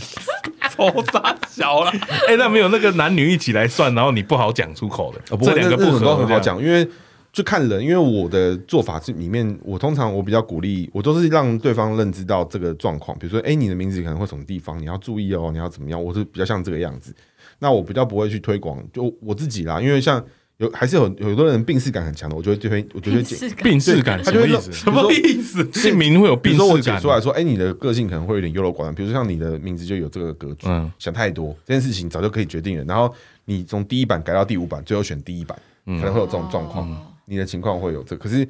[0.70, 1.90] 抽大 小了？
[2.28, 6.86] 哎，那没有那个男女一起来算，然后你不好讲出口的，这两个不很很好讲，因为
[7.32, 7.82] 就看人。
[7.82, 13.18] 因为我的做法是里面，我通常我比较鼓励，我都是让对方认知到这个状况。
[13.18, 16.02] 比如说，哎，你的名字可能会什么地方，你要注意哦，你要怎么样？
[16.02, 17.14] 我是比较像这个样子。
[17.58, 20.24] 那我比较不会去推广，就我自己啦，因为像。
[20.60, 23.22] 有还是有有多人病逝感很强的，我觉得就会，我觉得
[23.62, 24.72] 病逝感什么意思？
[24.72, 25.66] 什么意思？
[25.72, 26.68] 姓名会有病逝感。
[26.68, 30.66] 我解出来说，哎，你的个性可能会有点优柔寡断，比如说像你的名字就有这个格局，
[30.98, 32.84] 想太多这件事情早就可以决定了。
[32.84, 33.10] 然后
[33.46, 36.94] 你从第一版改到第五版，最后选第一版，可能会有这种状况。
[37.24, 38.46] 你的情况会有这，可是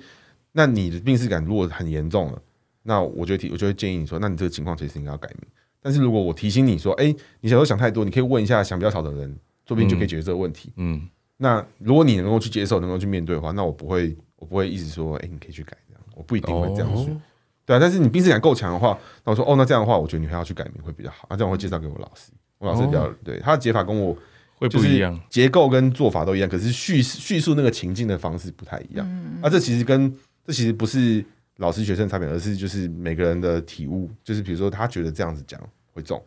[0.51, 2.43] 那你的病逝感如果很严重了，
[2.83, 5.49] 那我就提，我就会建议你说，那你这个情况其实应该要改名。
[5.81, 9.29] 但是如果我提醒你说，哎，你小时候想太多，你可以问一下想比较少的人，
[9.69, 10.73] 说不定就可以解决这个问题。
[10.77, 11.09] 嗯。
[11.43, 17.21] 那如果你能够去接受，能够去面对的话，那我不会，我不会一直说，哎、欸，你可以去改这样，我不一定会这样说，哦、
[17.65, 17.79] 对啊。
[17.81, 21.27] 但是你病识感够强的话，那我说，哦，那这样的话，我觉得你还要去改名会比较好。
[21.31, 24.15] 那这样我会介绍给我老师，我老师比较、哦、对他的解法跟我
[24.57, 29.07] 会不一样，结构跟做法都一样，可是叙叙述那个情境的方式不太一样。
[29.09, 31.25] 嗯、啊，这其实跟这其实不是
[31.57, 35.59] 老师学生差别，而是就是每个人的体悟，就是比如说他觉得这样子讲
[35.95, 36.23] 会重，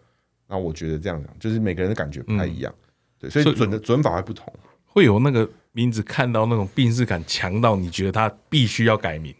[0.47, 4.51] 那我觉得这样讲，就是每个人的感觉不太一样，嗯、对，所以准的准法会不同。
[4.93, 9.33] 会有那个名字看到那种病识感强到你觉得他必须要改名。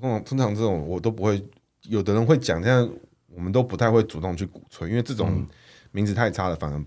[0.00, 1.42] 通常通常这种我都不会，
[1.82, 2.88] 有的人会讲，这样
[3.34, 5.46] 我们都不太会主动去鼓吹，因为这种
[5.92, 6.82] 名字太差了，反而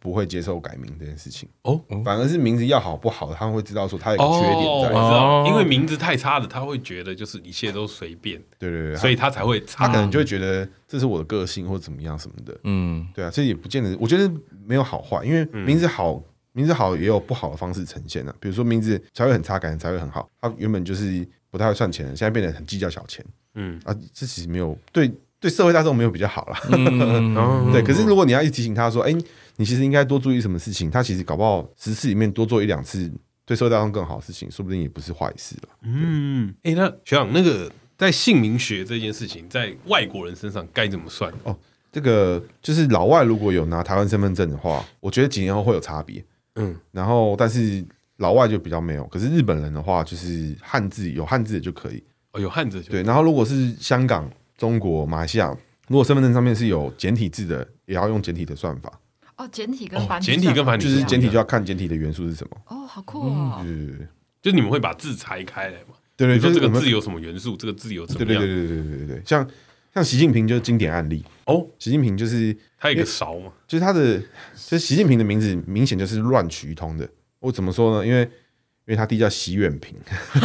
[0.00, 1.48] 不会接受改名这件事情。
[1.62, 5.46] 哦，反而是名字要好不好，他们会知道说他有个缺点在，知道？
[5.46, 8.42] 因为名字太差了，他会觉得就是一切都随便。
[8.58, 12.58] 对对对，所以他才会差，他可能就会觉得这是我的个性或怎么样什么的。
[12.64, 14.28] 嗯，对啊，这也不见得，我觉得
[14.66, 16.20] 没有好坏，因为名字好。
[16.52, 20.28] 名字好也有不好的方式呈现呢、啊，比如说名字才会很差，感觉才会很好。
[20.40, 23.24] 他原本就是不太会算钱的，现在变得很计较小钱。
[23.54, 26.60] 嗯啊，这其实没有对对社会大众没有比较好啦。
[26.72, 29.24] 嗯、对，可是如果你要一提醒他说，哎、欸，
[29.56, 33.10] 你其实应该多注意什么事情，他其实搞不好十次里面多做一两次，
[33.44, 35.68] 对社会大众更好的事情，说不定也不是坏事了。
[35.82, 41.32] 嗯，哎、欸，那学长，那个在姓名学这件事情，在外国人身上该怎么算？
[41.44, 41.54] 哦，
[41.90, 46.24] 这个就是老外如果有拿台湾身份证的话，我觉得几年后会有差别。
[46.56, 47.84] 嗯，然后但是
[48.16, 55.56] 老外就比较没有，可是日本人的话就是汉字有汉字的就可以，哦，有汉字就对，然后如果是香港、中国、马来西亚，
[55.88, 58.92] 如果身份证上面是有简体字的，也要用简体的算法。
[59.36, 62.56] 哦，简体跟繁体、简体跟繁体就是简体就要看简体的元素是什么。
[62.66, 63.60] 哦，好酷哦！
[63.62, 64.06] 对对对，
[64.42, 65.94] 就你们会把字拆开来嘛？
[66.16, 68.18] 对对，就这个字有什么元素，这个字有什么？
[68.18, 69.48] 对对对对对对对，像。
[69.94, 71.66] 像习近平就是经典案例哦。
[71.78, 77.08] 习近平就是他有一个勺嘛，就是他的，就是习近平的名字明显就是乱取一通的。
[77.40, 78.06] 我怎么说呢？
[78.06, 79.94] 因为因为他弟叫习远平。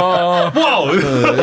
[0.00, 0.92] 哇，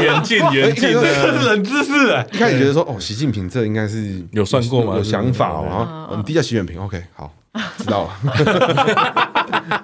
[0.01, 2.25] 远近远近，这是冷知识啊！
[2.31, 4.95] 一开始觉得说，哦，习近平这应该是有算过吗？
[4.95, 5.65] 有想法哦。
[5.67, 7.33] 然后你弟叫习远平，OK，好，
[7.77, 9.83] 知道了。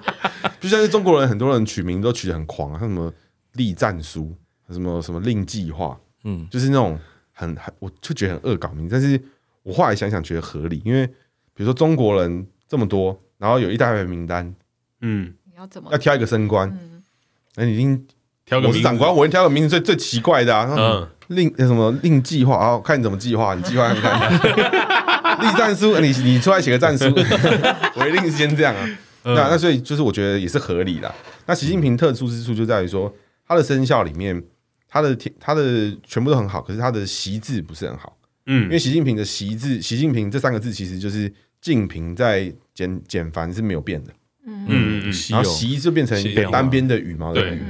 [0.60, 3.12] 就像是中国人，很多人取名都取得很狂啊，像什么
[3.52, 4.34] 栗战书，
[4.70, 6.98] 什么什么令计划，嗯，就是那种
[7.32, 8.88] 很很，我就觉得很恶搞名。
[8.90, 9.20] 但是
[9.62, 14.54] 我后来想想，觉得合理，因为比如说中国人这么多，然后有一大排名单，
[15.00, 16.76] 嗯，你要怎么要挑一个升官？
[17.56, 18.06] 那你已经
[18.44, 24.32] 挑个我是长官，我一定挑个名字最最奇怪的啊，嗯，令什么令计划啊，看你怎么计划，你计划看看，
[25.40, 27.04] 立战书，你你出来写个战书，
[27.96, 28.98] 我一定是先这样啊。
[29.26, 31.12] 嗯、那那所以就是我觉得也是合理的。
[31.46, 33.10] 那习近平特殊之处就在于说，
[33.48, 34.42] 他的生肖里面，
[34.94, 38.16] 他的他的全部都很好，可是他的习字不是很好。
[38.46, 44.12] 嗯，因为习近平的习字，习近平这三个字其实就是“近平”在简简繁是没有变的。
[44.46, 46.16] 嗯嗯嗯，然后习就变成
[46.52, 47.60] 单边的羽毛的羽。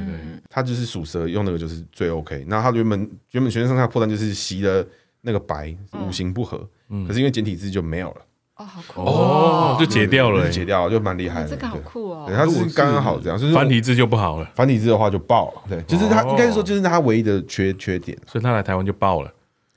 [0.51, 2.45] 他就是属蛇，用那个就是最 OK。
[2.47, 4.87] 那他原本原本全身上下破绽就是习的
[5.23, 6.59] 那个白五行不合，
[7.07, 8.27] 可是因为简体字就没有了。
[8.65, 9.01] 哦，好酷。
[9.03, 11.49] 哦，就解掉了，解掉了，就蛮厉害的。
[11.49, 15.63] 这个好酷哦，它是刚刚好这样，就是繁体字就不好了，繁体字的话就爆了。
[15.69, 19.31] 对，就是他应该是说，就是他唯一的缺缺点，所以他来台湾就爆了。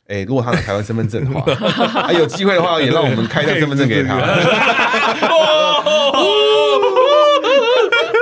[0.08, 1.54] 哎，如果他有台湾身份证的话，
[2.04, 4.16] 还 有机会的话，也让我们开张身份证给他。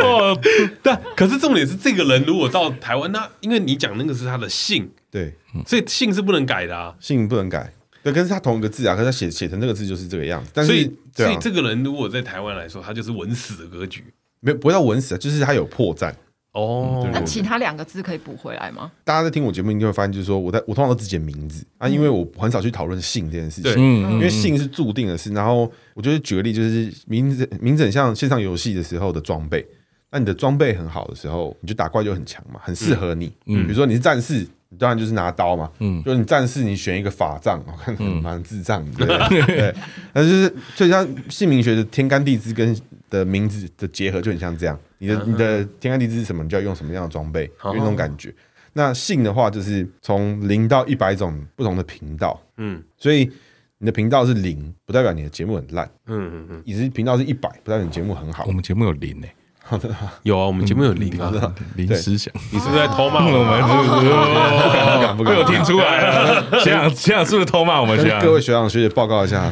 [0.01, 0.36] 哦，
[0.82, 5.36] 但可是重点是，这个人如果到台湾，那因为你讲那个是他的姓，对，
[5.67, 7.71] 所以姓是不能改的啊，姓不能改。
[8.05, 10.51] 对，可是他同一个字啊，可是他写写成这个字就是这个样子。
[10.53, 14.03] 但是，所以，所以这个人如果在台湾来说，他就是稳死的格局，
[14.41, 16.13] 没有不会到稳死，就是他有破绽。
[16.51, 18.91] 哦，那其他两个字可以补回来吗？
[19.03, 23.73] 大家在听我节目，你就会发现，就是说，我在我通常都只写名字啊，因为我很少去讨论姓这件事情。
[23.73, 25.33] 因为姓是注定的事。
[25.33, 29.65] 然后，我觉得举个例，就是名字名字很像线上游戏的时候的装备。
[30.11, 33.33] 那你的装备很好的时候，你就打怪就很强嘛，很适合你。
[33.47, 34.45] 嗯，比如说你是战士。
[34.77, 39.73] 当然就是拿刀嘛，嗯，就是你战士，你选一个法杖，我看蛮智障的，对，
[40.13, 42.75] 那就是所以像姓名学的天干地支跟
[43.09, 48.33] 的名字的结合就很像这样，你的你的天干地支是什么，你就要用什么样的装备，有那种感觉。
[48.73, 53.31] 那姓的话，就是从零到一百种不同的频道，嗯，所以
[53.77, 58.43] 你的频道是零，不代表你的节目很烂，嗯嗯嗯，你是频道是一百，不代表你节目很好。
[58.47, 59.33] 我们节目有零诶。
[59.67, 59.89] 好的，
[60.21, 61.34] 有啊，我们节目有零啊，
[61.75, 63.58] 零思想，你是不是在偷骂我们？
[63.58, 63.63] 是
[63.97, 65.34] 不是？
[65.34, 67.99] 被我听出来了，学长学长是不是偷骂我们？
[67.99, 69.51] 学长，各位学长学姐报告一下，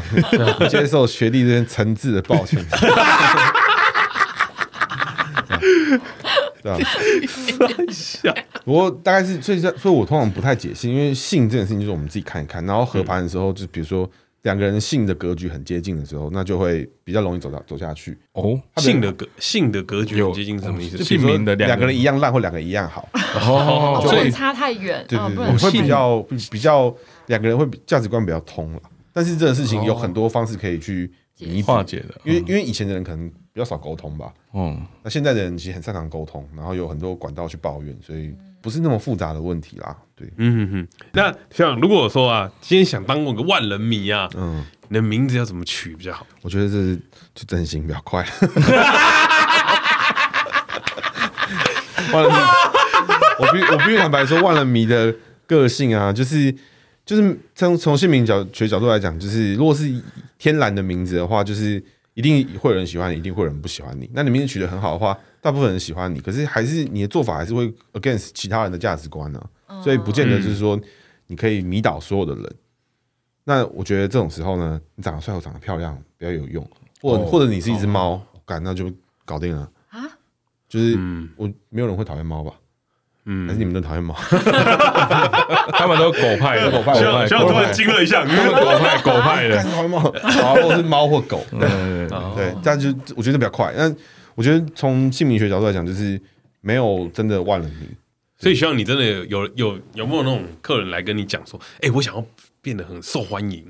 [0.69, 2.63] 接受学弟这边诚挚的抱歉。
[6.62, 6.78] 对啊，
[8.63, 14.08] 不过大概是，所以所以，我通常不太解析，因为姓这件事情就是我们自己看一看，然后合盘的时候，就比如说。
[14.43, 18.17] 两个人性的格局很接近的时候，那就会比较容易走到走下去。
[18.34, 21.03] 哦，性的格性的格局很接近是什么意思？
[21.03, 23.08] 性名的两个人一样烂，或两个一样好。
[23.13, 25.03] 哦，不能差太远。
[25.08, 26.95] 对对对，会比较比较
[27.27, 28.82] 两个人会价值观比较通了。
[29.13, 34.34] 但是这个事情有很多方式可以去弥化解的，因为因为以前的人可能比较少沟通吧。
[34.53, 39.93] 嗯，那现在的人其实很擅长沟通，然后有很多管道去抱怨，所以不是那么复杂的问题啦。
[40.15, 40.88] 对，嗯哼哼。
[41.12, 46.26] 那像如果说啊，今天想当我个万人迷啊，嗯，你的名字要怎么取比较好？
[46.41, 46.95] 我觉得是
[47.36, 48.26] 就整形比较快。
[52.13, 52.38] 万人迷，
[53.39, 55.13] 我必我必须坦白说，万人迷的
[55.45, 56.56] 个性啊，就是
[57.06, 59.93] 就是从从姓名角学角度来讲，就是如果是
[60.39, 61.84] 天然的名字的话，就是。
[62.13, 64.10] 一定会有人喜欢你，一定会有人不喜欢你。
[64.13, 69.82] 那你名字取得很好的话，大部分人喜欢你，可是还是你的做法还是会 against 其他人的价值观呢、啊。
[69.82, 70.80] 所以不见得就是说
[71.28, 72.56] 你可以迷倒所有的人。
[73.43, 76.65] 那我觉得这种时候呢，你长得帅或长得漂亮比较有用，
[77.02, 78.91] 或或者你是一只猫，干那就
[79.26, 79.99] 搞定了啊。
[80.69, 80.97] 就是
[81.36, 82.54] 我没有人会讨厌猫吧？
[83.25, 84.13] 嗯，还是你们都讨厌猫？
[85.71, 87.27] 他们都狗派的，狗派，狗派。
[87.27, 88.29] 突然惊了一下， 狗
[88.79, 89.63] 派，狗派的。
[89.63, 91.43] 讨厌猫，好， 或是猫或狗。
[91.51, 93.73] 对对对，这样就我觉得比较快。
[93.77, 93.95] 但
[94.36, 96.19] 我觉得从姓名学角度来讲，就是
[96.62, 97.88] 没有真的万人迷。
[98.38, 102.25] 所以希望你真的有有有没有那种客人来跟你讲说，哎，我想要
[102.62, 103.63] 变得很受欢迎，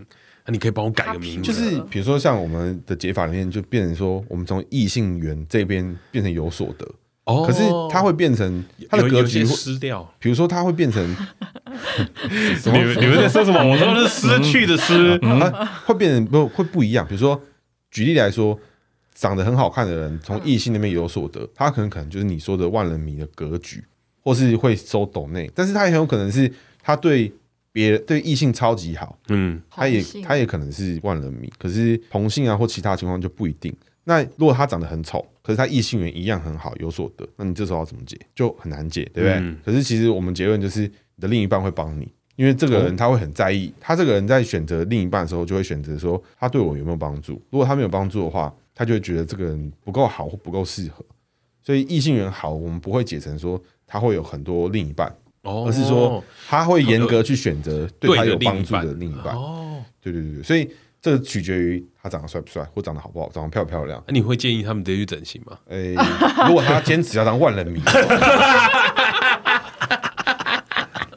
[0.47, 1.51] 那你可以帮我改个名字。
[1.51, 6.89] 就是比如说像我们的解法里面，就变成说，我们从异性缘这边变成有所得。
[7.25, 10.07] 哦，可是它会变成它的格局会失掉。
[10.19, 11.01] 比如说，它会变成
[12.65, 13.63] 你们你们在说什么？
[13.63, 15.17] 我说是失去的失，
[15.85, 17.05] 会变成不会不一样。
[17.07, 17.39] 比如说，
[17.91, 18.59] 举例来说，
[19.13, 23.83] 长得很好看的人从异性那边有所得，他可能可能就是你说的万人迷的格局。
[24.25, 26.49] 或是会收抖内，但是他也很有可能是
[26.81, 27.29] 他对
[27.73, 33.75] 别人对异性超级好，嗯，他也他也可能是万人迷，可是同性啊或其他情况就不一定。
[34.05, 38.17] 那如果他长得很丑，可是他异性缘一样很好，有所得，那你这时候要怎么解？
[38.33, 39.33] 就很难解，对不对？
[39.39, 47.33] 嗯、可是其实我们结论就是，你的另一半会帮你，因为这个人他会很在意，他这个人在选择另一半的时候，就会选择说他对我有没有帮助。
[47.49, 51.03] 如果他没有帮助的话，他就会觉得这个人不够好或不够适合。
[51.61, 59.35] 所以异性缘好，我们不会解成说他会有很多另一半，哦、而是说他会严格去选择对他有帮助的另一半。
[59.35, 60.69] 哦，对对对对，所以。
[61.03, 64.01] 这个取决于他长得帅不帅，或长得好不好，长得漂不漂亮。
[64.07, 65.57] 那你会建议他们直接去整形吗？
[65.67, 65.93] 诶，
[66.47, 67.81] 如果他坚持要当万人迷。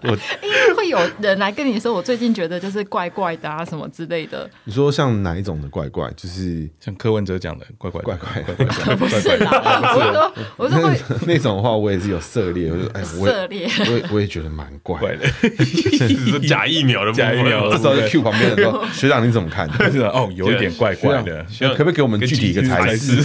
[0.07, 4.49] 我因为会有人来跟你说，我最近觉得就是怪怪的啊，什么之类的。
[4.65, 6.11] 你说像哪一种的怪怪？
[6.17, 8.95] 就是像柯文哲讲的怪怪怪怪怪怪。
[8.97, 9.51] 不是啦，
[9.97, 12.71] 我说我说会那种的话，我也是有涉猎。
[12.71, 15.27] 我就 哎，涉猎，我也我也觉得蛮怪的。
[15.65, 19.69] 是假疫苗的假疫苗，这时候就 Q 旁边的说：“学长你怎么看？”
[20.13, 21.45] 哦，有一点怪怪的，
[21.77, 23.25] 可不可以给我们具体一个台词？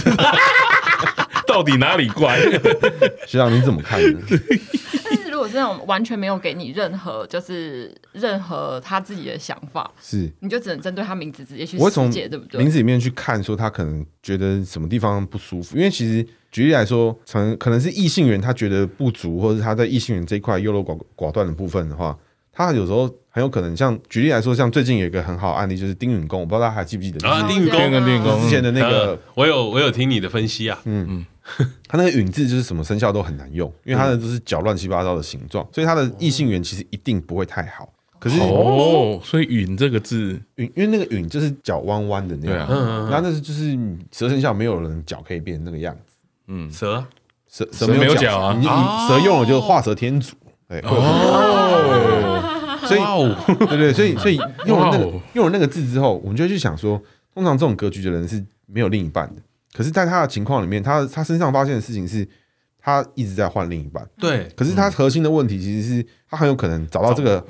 [1.46, 2.38] 到底哪里怪？
[3.26, 4.18] 学长你怎么看呢？
[5.52, 12.58] 我这种完全没有给你任何，就是任何他自己的想法，是你就只能针对他名字直接去理解，对不对？
[12.58, 22.16] 名字里面去看，说他可能觉得什么地方不舒服，因为其实举例来说，可能可能是异性缘他觉得不足，或者是他在异性缘这一块优柔寡寡断的部分的话，
[22.52, 27.48] 他有时候很有可能像举例来说，像最近有一个很好的案例，就是丁允恭，我不知道大家还记不记得啊？
[27.48, 31.26] 丁允恭跟丁允恭之前的那个，我有我有听你的分析啊，嗯嗯。
[31.88, 37.92] 他那个允字就是什么生肖都很难用，因为他的都是脚乱七八糟的形状，所以他的异性缘其实一定不会太好。
[38.20, 42.68] 可是哦，所以允这个字，允因为那个允就是脚弯弯的那样，
[43.10, 43.76] 然后那是就是
[44.12, 46.14] 蛇生肖没有人脚可以变成那个样子。
[46.46, 47.04] 嗯，蛇
[47.48, 50.36] 蛇蛇没有脚啊，你蛇用了就画蛇添足。
[50.72, 52.40] 哎哦，
[52.86, 53.00] 所以
[53.66, 57.00] 对对，所以所以用了那个用了那个字之后，我们就会去想说，
[57.34, 59.42] 通常这种格局的人是没有另一半的。
[59.74, 62.26] 可是，在他的情况里面，他他身上发现的事情是，
[62.78, 64.06] 他一直在换另一半。
[64.18, 64.48] 对。
[64.56, 67.44] 可是他核心的问题其实是他很有可能找到这个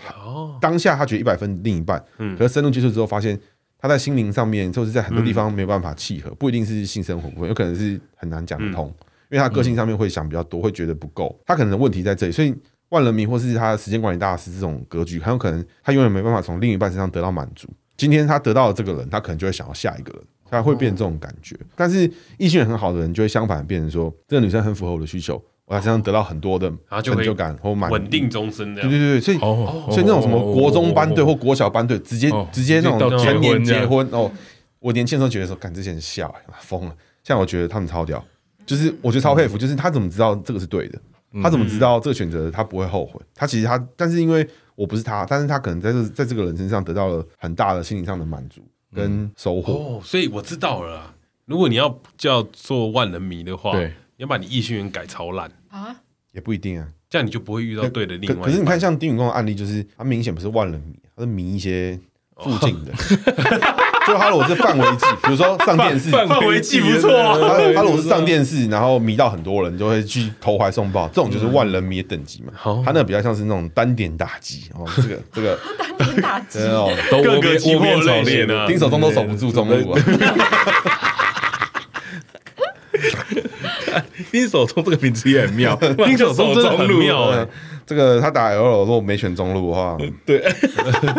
[0.60, 2.36] 当下他觉得一百分另一半，嗯。
[2.36, 3.38] 可是深入接触之后，发现
[3.78, 8.86] 他在心灵上面，就是在很多地方没有办法契合，不一定是性生活部分，有可能是很难讲得通，
[9.30, 11.36] 因为他个性上面会想比较多，会觉得不够。
[11.44, 12.54] 他可能的问题在这里，所以
[12.92, 17.68] 万人迷或是他的时间管理大师这种格局，很有可能他永远没办法从另一半身上得到满足。
[17.96, 20.22] 今天他得到了这个人，他可能就会想要下一个人。
[20.50, 22.00] 他会变这种感觉，但是
[22.36, 26.70] 异性缘很好的人就会相反变成说，这个女生很符合我的需求，我在身上得到很多的
[27.02, 28.82] 成就感或满稳定终身的。
[28.82, 34.30] 对对对，所以所以那种什么国中班队或国小班队，直接直接那种全年结婚哦。
[34.78, 36.94] 我年轻的时候觉得说，干这些人笑疯了。
[37.24, 38.22] 现在我觉得他们超屌，
[38.66, 41.00] 就是我觉得超佩服，就是他怎么知道这个是对的？
[41.42, 43.20] 他怎么知道这个选择他不会后悔？
[43.34, 48.60] 他其实他，但是因为我不是他，但是他可能在这在这个人身上得到了很大的心理上的满足。
[48.94, 51.14] 跟收获哦，所以我知道了。
[51.46, 55.96] 如果你要叫做万人迷的话，对，你要把你异性缘改超烂啊，
[56.32, 56.86] 也不一定啊。
[57.08, 58.44] 这样你就不会遇到对的另外。
[58.44, 61.98] 可是你看，像丁允光的案例，就是他明显不是万人迷，他是迷一些
[62.36, 62.92] 附近的。
[64.06, 67.10] 就他如果是范围技， 比如说上电视，范围技不错。
[67.10, 72.52] 他他如果是上电视，然后迷到很多人，就会去投怀送抱，这种就是万人迷的等级嘛。
[72.84, 75.58] 他那个比较像是那种单点打击哦， 这个这个。
[75.98, 76.58] 单点打击。
[76.60, 76.90] 哦，
[77.22, 80.00] 各个击破类型的，丁守中都守不住中路啊。
[84.30, 87.46] 丁守中这个名字也很妙，丁守中真的很妙。
[87.84, 90.40] 这个他打 L，如果没选中路的话， 对，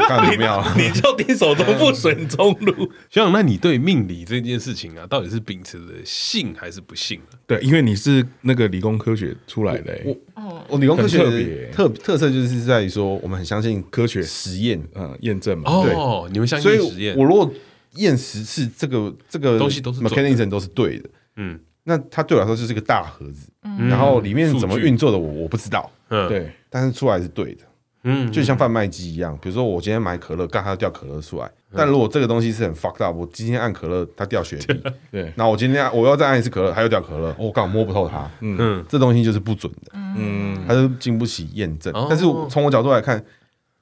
[0.07, 0.63] 看怎么样？
[0.77, 2.73] 你就丁守中不选中路。
[3.09, 7.19] 学长，那你对命理这件事情啊，到底是秉持着信还是不信？
[7.45, 15.71] 对，因为你是那个理工科学出来的，我我理工科学的特特色就是在于说，我们很相信科学实验，嗯，验证嘛。
[15.71, 17.15] 哦，你们相信实验？
[17.17, 17.51] 我如果
[17.95, 21.59] 验十次，这个这个东西都是 mechanism 都是对的，嗯。
[21.83, 23.49] 那它对我来说就是个大盒子，
[23.89, 27.63] 然后里面怎么运作的我我不知道，对，但是出来是对的，
[28.03, 34.81] 嗯，就像贩卖机一样，比如说我今天买可乐，刚好掉可乐出来，但如果这个东西是很 fucked up，我今天按可乐它掉雪碧，
[35.11, 43.21] 对，那我今天我要再按一次可乐，它又掉可乐，我刚好摸不透它，嗯，这东西就是不准的，嗯，它是经不起验证，但是从我角度来看，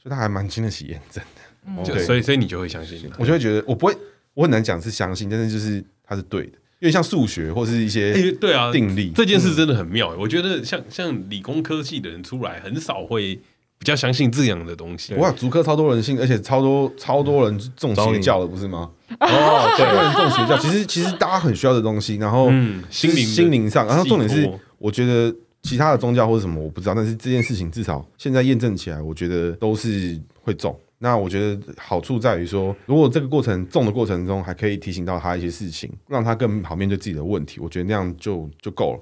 [0.03, 3.95] 就它还蛮经得起验证的，就所以所以你就会相信，我就会觉得我不会，
[4.33, 6.57] 我很难讲是相信，但是就是它是对的。
[6.82, 10.13] 因为像数学或是一些对啊定力，这件事真的很妙。
[10.19, 13.36] 我觉得像像理工科技的人出来，很少会
[13.77, 15.13] 比较相信这样的东西。
[15.13, 18.89] 哇，主科超多人信，而且超多超多人中邪教的，不是吗？
[19.19, 19.27] 哦，
[19.77, 22.15] 超多，人中邪教，其实其实大家很需要的东西。
[22.15, 22.49] 然后
[22.89, 30.75] 心灵心灵上，然后重点是，我觉得其他的宗教或者什么我不知道，但是这件事情至少现在验证起来，我觉得都是会中。
[31.03, 38.99] 那我觉得好处在于说，如果这个过程中的过程中还可以提醒到他一些事情，让他更好面对自己的问题，我觉得那样就就够了。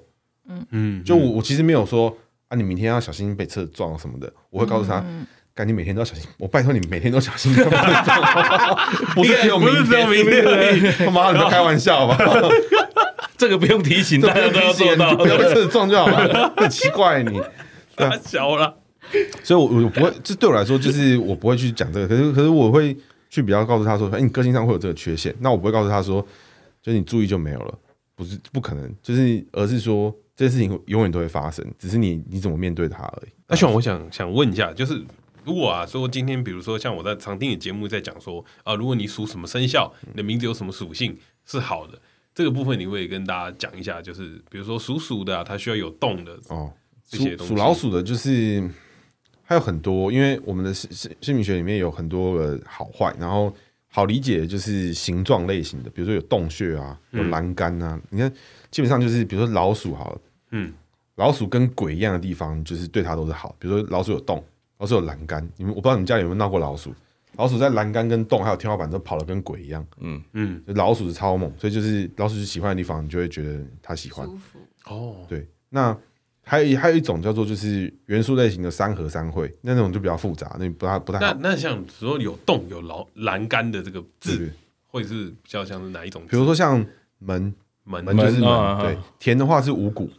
[0.48, 2.16] 嗯嗯，就我我其实没有说
[2.48, 5.04] 啊，你明天要小心被车撞什么的，我会告诉他，
[5.54, 6.26] 赶紧每天都要小心。
[6.38, 7.54] 我拜托你每天都小心，
[9.14, 12.18] 不是只有明天，明天他妈你在开玩笑吧？
[13.38, 16.54] 这个 不用提醒，大家都要做到，不要被车子撞就好了。
[16.56, 17.42] 很奇怪你，
[17.98, 18.79] 太小了。
[19.44, 22.08] 所以，我我不会，这对我来说，就是我不会去讲这个。
[22.08, 22.96] 可是，可是我会
[23.30, 25.36] 去比较告诉他说，哎，你个性上会有这个缺陷。
[25.40, 26.22] 那我不会告诉他说，
[26.82, 27.78] 就是你注意就没有了，
[28.16, 33.32] 不是不可能，就是而是说这件事情永远都会发生，只是你你怎么面对它而已。
[33.48, 35.02] 那希望我想想问一下，就是
[35.44, 42.00] 如果啊说今天，比如说像我在常听你节目在讲说啊，如果你属什么生肖，你的名字有什么属性是好的，
[42.36, 46.72] 这个部分你会跟大家讲一下，就是比如说属鼠的，它需要有动的哦，
[47.08, 47.54] 这些东西。
[47.54, 48.70] 属老鼠的，就是。
[49.50, 53.52] 还有很多，因为我们的姓姓姓名学里面有很多个好坏，然后
[53.88, 58.00] 好理解就是形状类型的，比如说有洞穴啊，有栏杆啊。
[58.00, 58.32] 嗯、你看，
[58.70, 60.22] 基本上就是比如说老鼠好了，
[60.52, 60.72] 嗯，
[61.16, 63.56] 老鼠跟鬼一样的地方，就是对它都是好。
[63.58, 64.44] 比如说老鼠有洞，
[64.78, 65.44] 老鼠有栏杆。
[65.58, 66.94] 你们我不知道你们家里有没有闹过老鼠？
[67.36, 74.28] 老鼠在栏杆跟洞还有天花板都跑得跟鬼一样，嗯嗯，老鼠是超猛，所以就是老鼠是喜欢的地方，你就会觉得它喜欢。
[74.28, 75.98] 舒服哦，对，那。
[76.50, 81.26] 还有还有一种叫做就是元素类型的三合三会，那种就比较复杂，那不太不太好。
[81.26, 84.52] 那那像说有洞有栏栏杆的这个字，
[84.88, 86.24] 会是比较像是哪一种？
[86.28, 86.84] 比如说像
[87.20, 88.98] 门门门就是门，对。
[89.20, 90.10] 田的话是五谷，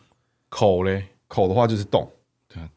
[0.48, 2.08] 口嘞口的话就是动。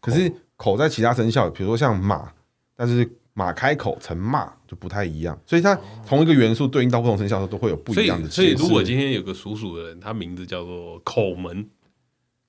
[0.01, 2.33] 可是口在其他生肖，比如说像马，
[2.75, 5.39] 但是马开口成骂就不太一样。
[5.45, 8.27] 所以它同一个元素对应到不同生肖都会有不一样的。
[8.27, 11.69] 所以如果今天有个属鼠的人，他名字叫做口门。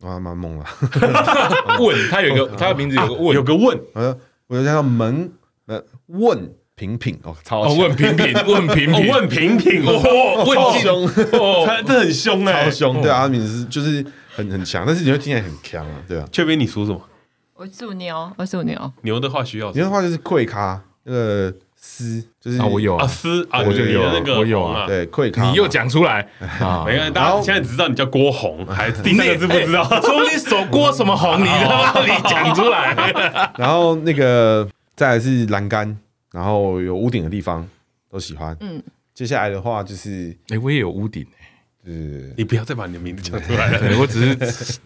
[0.04, 0.64] 啊，蛮懵了。
[1.80, 5.32] 问他有个， 他的名字有个问，有个问，呃，我就叫门，
[5.66, 11.06] 呃，问平平哦，超问平平，问平平， 问平平，哦，问凶，
[11.66, 16.28] 他这很凶哎，超凶，对啊，他名字就是很很强，但是你会听起来很强啊，对啊。
[16.30, 17.00] 雀斌你属什么？
[17.54, 18.92] 我属牛，我属牛。
[19.02, 21.54] 牛的话需要，牛的话就是贵咖那个。
[21.86, 26.26] 丝就是啊，我有啊，丝啊，我就有那个，我有啊，对，溃咖，你又讲出来。
[26.58, 33.12] 啊， 没关系，大家现在只知道你叫郭红， 还第三个字不知道，说你手郭什么红，你他妈你讲出来，
[33.58, 34.66] 然后那个
[34.96, 35.94] 再来是栏杆，
[36.32, 37.68] 然后有屋顶的地方
[38.10, 38.82] 都喜欢，嗯，
[39.12, 41.24] 接下来的话就是，哎，我也有屋顶。
[41.86, 43.78] 是，你不要再把你的名字讲出来了。
[43.78, 44.34] 对，我只是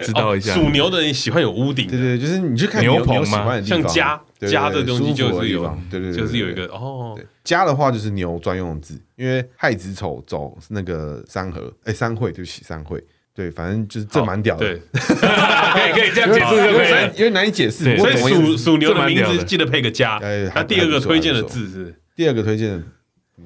[0.00, 0.52] 知道一下。
[0.54, 7.18] 属牛的人喜欢有屋顶，对对，就是你去看牛棚嘛，像家家这东西就是有，对对，就是有一个哦。
[7.44, 14.66] 家的话就是牛专用的字，因为亥子丑走那个三合，哎，三会对不起，三会，对，反正就是这蛮屌的。
[14.66, 17.96] 对， 可以可以这样解释就可以，因为难以解释。
[17.96, 20.20] 所以属属牛的名字记得配个家。
[20.52, 22.82] 他第二个推荐的字是第二个推荐的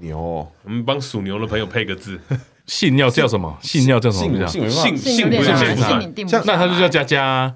[0.00, 2.18] 牛，我们帮属牛的朋友配个字。
[2.66, 3.58] 姓要叫什么？
[3.60, 4.46] 姓要叫什么？
[4.46, 7.54] 姓姓姓不是姓不算，那他就叫佳佳，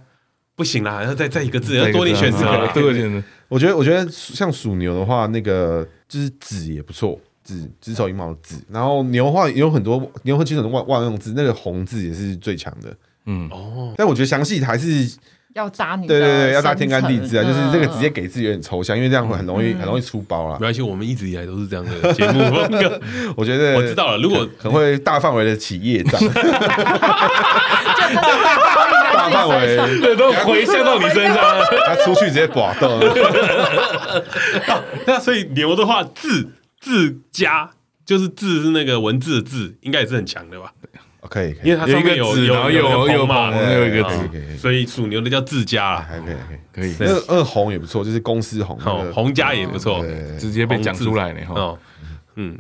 [0.54, 3.22] 不行啦，要再再一个字，要多点选择，多点选择。
[3.48, 8.62] 我觉得，我觉得像属牛的话，那个就是子也不错，子子丑寅卯的子。
[8.68, 12.96] 然后牛的话也有很多牛和金的万万用字，那个红字也是最强的。
[13.26, 15.16] 嗯哦，但我觉得详细还是。
[15.56, 20.54] 要扎你，对对对，要扎天干地支啊，就是这个直接给自己有点抽象，因为这样会很容易很容易出包了。
[20.56, 23.00] 没关系，我们一直以来都是这样的节目风格。
[23.34, 26.20] 我觉得我知道了，如果很会大范围的企业障，
[29.14, 31.36] 大范围对都回向到你身上，
[31.86, 32.90] 他出去直接挂掉。
[35.06, 36.50] 那所以牛的话，字
[36.80, 37.70] 字加
[38.04, 40.70] 就是字是那个文字的字，应该也是很强的吧？
[41.28, 46.36] 可以，因为它上面有有有有嘛，有一个字，所以属牛的叫自家啦，还可以，
[46.72, 47.08] 可以，可以。
[47.08, 48.78] 那二红也不错，就是公司红，
[49.12, 50.04] 红家也不错，
[50.38, 51.78] 直接被讲出来了哈。
[52.38, 52.54] 嗯，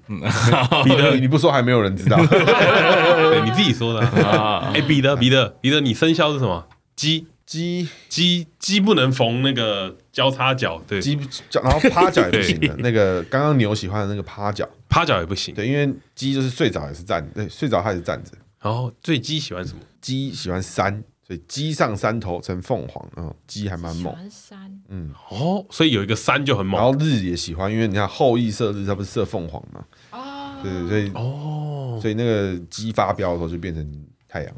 [0.84, 2.16] 彼得， 你不说还没有人知道，
[3.44, 4.70] 你自己说的 啊。
[4.74, 6.66] 哎，彼得，彼得，彼得，你生肖是什么？
[6.96, 11.18] 鸡，鸡，鸡，鸡不能逢那个交叉脚，对，鸡
[11.52, 12.74] 然后趴脚也不行的。
[12.78, 14.66] 那个刚刚牛喜欢的那个趴脚。
[14.88, 18.30] 趴脚也不行，对，因为鸡就是睡着也是站，对，睡着它也是站着。
[18.66, 19.80] 然后，所以鸡喜欢什么？
[20.00, 23.08] 鸡喜欢山，所以鸡上山头成凤凰。
[23.16, 24.12] 嗯，鸡还蛮猛。
[24.12, 26.80] 喜欢山，嗯，哦，所以有一个山就很猛。
[26.80, 29.84] 然后日也喜欢，因为你看后羿射日，它不是射凤凰吗？
[30.10, 34.52] 哦，对对，所以哦，所以那个鸡发飙的时候就变成太阳。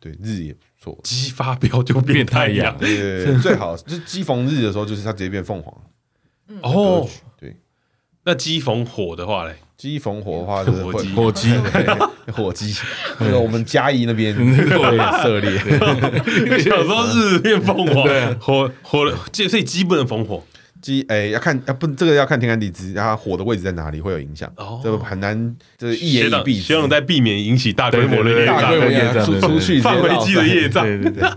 [0.00, 0.98] 对，日也不错。
[1.04, 5.72] 鸡发飙就变太阳，对对对，最好就是鸡逢日的时候，就是它直接变凤凰。
[6.62, 7.10] 哦，对。
[8.26, 9.54] 那鸡逢火的话嘞？
[9.76, 11.54] 鸡逢火的话是火鸡， 火鸡，
[12.32, 12.74] 火鸡。
[13.20, 15.56] 那个我们嘉义那边 会涉猎。
[16.58, 18.04] 小时候日变凤凰，
[18.40, 19.08] 火火，
[19.48, 20.42] 所以鸡不能逢火。
[20.82, 24.52] 鸡哎，要看要不这个要看天干地支，然后火的位置在哪里会有影响。
[24.56, 26.62] 哦，这个很难，这一言以蔽之。
[26.62, 30.84] 希望在避免引起大规模的大规模业障，出去放飞机的业障。
[30.84, 31.30] 对对对。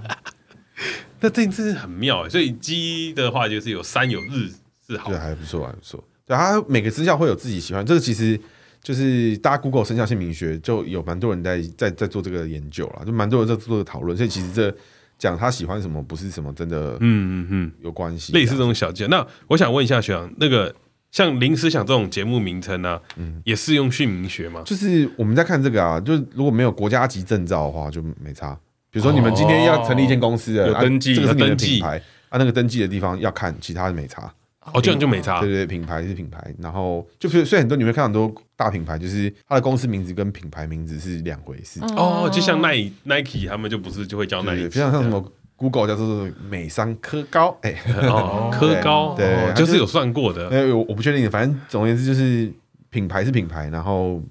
[1.21, 4.49] 那这次很妙哎，所以鸡的话就是有山有日
[4.87, 6.03] 是好，对，还不错，还不错。
[6.29, 8.39] 对，它每个生肖会有自己喜欢，这个其实
[8.83, 14.71] 就是大家 Google 生肖姓名学就有蛮多人在在在做这个研究了，就蛮多人在做这个讨论，所以其实这
[15.17, 18.31] 讲他喜欢什么不是什么真的，嗯嗯嗯，有关系。
[18.33, 20.75] 类似这种小节，那我想问一下学长，那个
[21.11, 24.61] 像临时想这种节目名称呢，嗯，也适用姓名学吗？
[24.63, 28.55] 就是我们在看这个啊，就是如果没有国家级证照的话就没差。
[28.91, 31.97] 比如说你们今天要成立一间公司的，有登记，这个是你的品牌
[32.29, 34.31] 啊，那个登记的地方要看，其他的没差。
[34.73, 35.39] 哦，这样就没差。
[35.39, 41.79] 对对，品牌是品牌，然后就是所以很多你会看很多大品牌，就是它的公司名字跟品牌名字是两回事。
[41.95, 45.23] 哦，就像耐 Nike 他们就不是就会叫 Nike，像像什么
[45.55, 47.73] Google 叫做美商科高，哎，
[48.51, 50.49] 科高，对，就是有算过的。
[50.49, 52.51] 哎，我我不确定，反正总而言之就是
[52.89, 54.21] 品牌是品牌，然后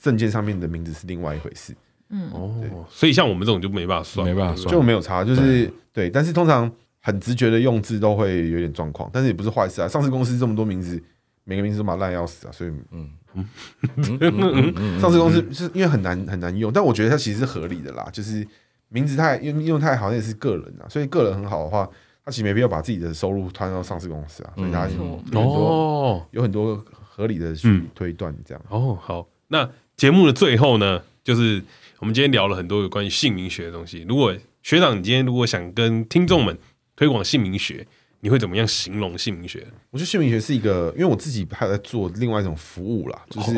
[0.00, 1.74] 证件上面的名字是另外一回事。
[2.10, 6.70] 嗯，哦，所以像我们这种就没办法算，没办法算，就没有差，就是对，但是通常。
[7.06, 9.86] 很直觉的用字都会有点状况，但是也不是坏事啊。
[9.86, 10.98] 上市公司这么多名字，
[11.44, 18.08] 每个名字都嘛烂要死啊，所以嗯嗯，上市公司是因为很难很难用，但我觉得它其实是合理的啦。
[18.10, 18.46] 就是
[18.88, 21.86] 名字太用用太好，那也是个人啊，所以个人很好的话，
[22.24, 24.52] 他其实没必要把自己的收入摊到上市公司啊。
[24.56, 28.64] 所以他有很多有很多合理的去推断这样。
[28.70, 31.62] 哦，好，那节目的最后呢，就是
[31.98, 34.06] 我们今天聊了很多有关于姓名学的东西。
[34.08, 36.56] 如果学长你今天如果想跟听众们
[36.96, 37.86] 推广姓名学，
[38.20, 39.66] 你会怎么样形容姓名学？
[39.90, 43.52] 我觉得姓名学是一个，因为我自己还在做另外一种服务啦，就是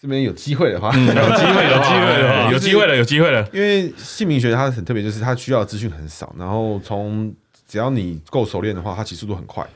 [0.00, 3.48] 这边有机会的话，有机会，有机会 有机会了，有机会了。
[3.52, 7.34] 因为姓名学它很特别，就是它需要资讯很少，然后从
[7.66, 9.66] 只要你够熟练的话，它起速度很快。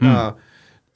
[0.00, 0.32] 那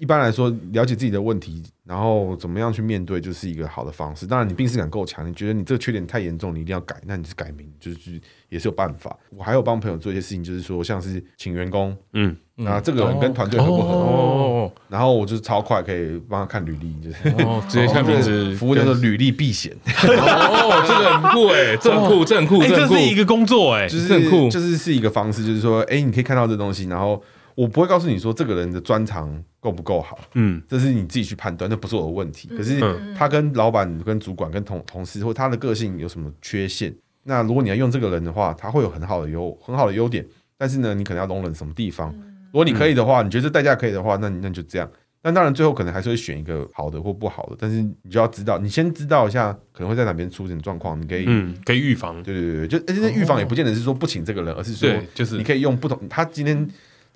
[0.02, 4.26] 一般来说，了解自己的问题，然后怎么样去面对，就是一个好的方式。
[4.26, 9.16] 当然，你病识感够强，你觉得你这个缺点太严重，你一定要改，那你是改名，就是也是有办法。
[9.30, 13.92] 我还有帮朋友做一些事情，就是说像是请员工，嗯，那这个人跟团队合不合？
[13.92, 19.72] 哦，然后我就是超快可以帮他看履历，就是哦，直接看名字，服务叫做履历避险。
[19.86, 27.22] 哦，这个很酷哎，正酷正酷，这是一个工作哎，就是正酷，就是是一个方式，就是说，哎，你可以看到这东西，然后。
[27.54, 32.48] 我不会告诉你说这个人的专长够不够好，嗯，这是你自己去判断，那不是我的问题。
[32.48, 32.80] 可是
[33.14, 36.94] 他跟老板、跟主管、跟同同事或他的个性有什么缺陷？
[37.24, 40.26] 那如果你要用这个人的话，他会有很好的优很好的优点，
[40.56, 42.10] 但是呢，你可能要容忍什么地方？
[42.52, 44.90] 如果你可以的话，你觉得这代价可以的话，那你那就这样。
[45.20, 52.20] 但当然最后可能还是会选一个好的或不好的，但是你就要知道，你先知道一下可能会在哪边出现状况，你可以嗯，可以预防。
[52.22, 56.68] 对对对，就而且那预防也不见得是说不请这个人，而是说就是你可以用不同，他今天。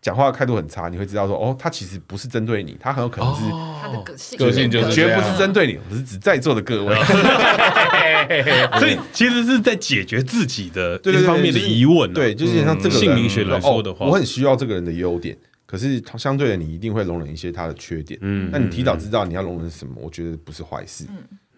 [0.07, 3.41] 讲话态度很差，你会知道说哦，他其实不是针对你，他很有可能是
[3.83, 6.95] 他的个性，个性就是绝不是针对你，我是指在座的各位，
[8.79, 12.13] 所以其实是在解决自己的这方面的疑问。
[12.13, 15.37] 对，就是像这个姓名学来说的话，我很需要这个人的优点，
[15.67, 18.17] 可是相对的，你一定会容忍一些他的缺点。
[18.23, 21.05] 嗯，那你提早知道你要容忍什么，我觉得不是坏事。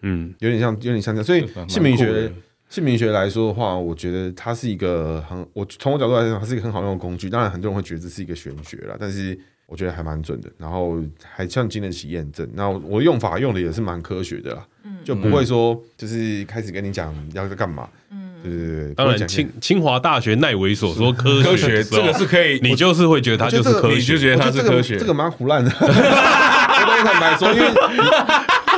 [0.01, 1.23] 嗯，有点像，有点像这样。
[1.23, 2.33] 所以姓名学。
[2.69, 7.27] 姓名学来说的话，我觉得它是一个很，我从我角度来讲，它是一个很好用的工具。
[7.27, 12.47] 当然，很多人会觉得这是一个玄学啦，但是我觉得还蛮准的，然后还像经得起验证。
[12.53, 14.63] 那我用法用的也是蛮科学的啦，
[15.03, 17.89] 就不会说就是开始跟你讲要干嘛。
[18.11, 18.93] 嗯，对对对。
[18.93, 25.71] 当然，清清华大学奈维所说科科学这个是可以，你就是会觉得它就是科学，你就觉得它是科学，这个蛮胡乱的。
[25.81, 27.73] 我跟你坦白说，因为。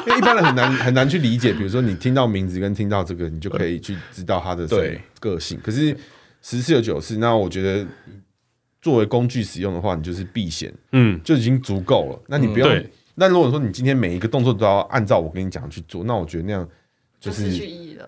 [0.07, 4.67] 因 为一般人很难很难去理解，比如说你听到名字跟听到这个，你就可以去知道他的
[5.19, 5.59] 个性。
[5.63, 5.95] 可是
[6.41, 7.85] 十次有九次，那我觉得
[8.81, 12.19] 作为工具使用的话，你就是避险，嗯，就已经足够了。
[12.27, 12.83] 那你不用。
[13.15, 16.67] 那如果说你今天每一个动作都要按照我跟你讲去做，那我觉得那样
[17.19, 17.49] 就是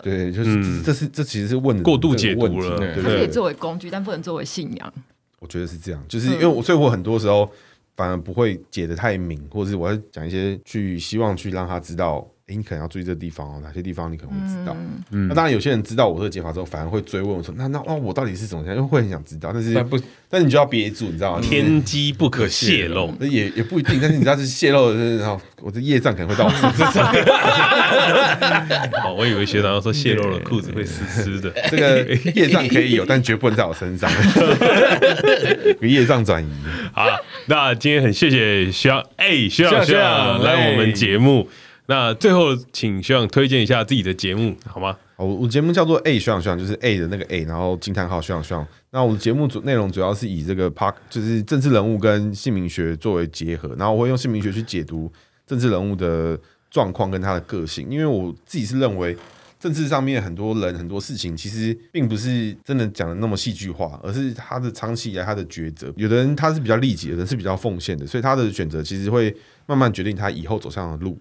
[0.02, 2.78] 对，就是这是这其实是问过度解读了。
[2.96, 4.92] 它可以作为工具，但不能作为信仰。
[5.38, 7.50] 我觉得是这样，就是因为我所以我很多时候。
[7.96, 14.76] 反而不会解得太明，或者是我要讲一些去希望去让他知道哎，你可能要注意这个地方哦，哪些地方你可能会知道。
[15.12, 18.76] 嗯，那当然有些人知道我这个解法之后，反而会追问我说，那那那我到底是怎么样？
[18.76, 21.40] 因为会很想知道，但是但不，但你就要憋住，你知道吗？
[21.42, 23.98] 天机不可泄露，也也不一定。
[23.98, 26.60] 但是你知道是泄露的，然后我的业障可能会到我身
[26.92, 27.06] 上。
[29.06, 34.10] 哦，我以为学长要说泄露了裤子会湿湿的，这个业障可以有，但绝不能在我身上。
[35.80, 36.48] 业障转移。
[36.92, 37.06] 好，
[37.46, 41.48] 那今天很谢谢学长，哎，学长学长来我们节目。
[41.86, 44.96] 那最后，请学长推荐一下自己的节目好吗？
[45.16, 48.66] 我我节目叫做 A 学长学长，就是 A 的那个 A，然后惊叹号学长学长。
[48.90, 55.12] 那我的节目主内容主要是以这个 Park，就是政治人物跟姓名学作为结合，然后我会用姓名学去解读
[55.46, 56.38] 政治人物的
[56.70, 59.14] 状况跟他的个性，因为我自己是认为
[59.60, 65.92] 政治上面很多人很多事情其实并不是真的讲的那么戏剧化，而是他的长期以来他的抉择。
[65.96, 69.34] 有的人他是比较利己的，人是比较奉献的，所以他的选择其实会
[69.66, 71.18] 慢慢决定他以后走上的路。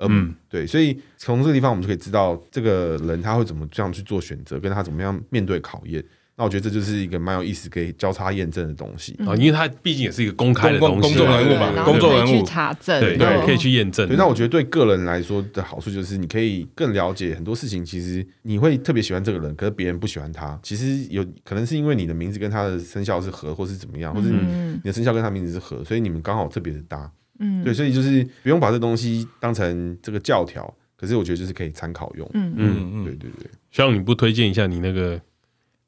[0.00, 6.04] 嗯，对，所以从这个地方我们就可以知道这个人他会怎么这样去做选择，跟他怎么样面对考验。
[6.38, 14.06] 那我觉得这就是一个蛮有意思，可以交叉验证的东西啊，因为他毕竟也是一个公开的东西，公众人物嘛，公众人物去查证，对对，可以去验证。
[14.18, 17.82] 那我觉得对个人来说的好处就是，你可以更了解很多事情。
[17.82, 27.10] 其实你会特别喜欢这个人，可是别人不喜欢他，其实有可能是因为你的名字跟他的生肖是合，或是怎么样，或是你的生肖跟他名字是合，所以你们刚好特别的搭。
[27.38, 32.28] 嗯，对，所以就是不用把这东西当成这个教条，可是我觉得就是可以参考用。
[32.34, 33.50] 嗯嗯嗯，对对对。
[33.70, 35.20] 希望你不推荐一下你那个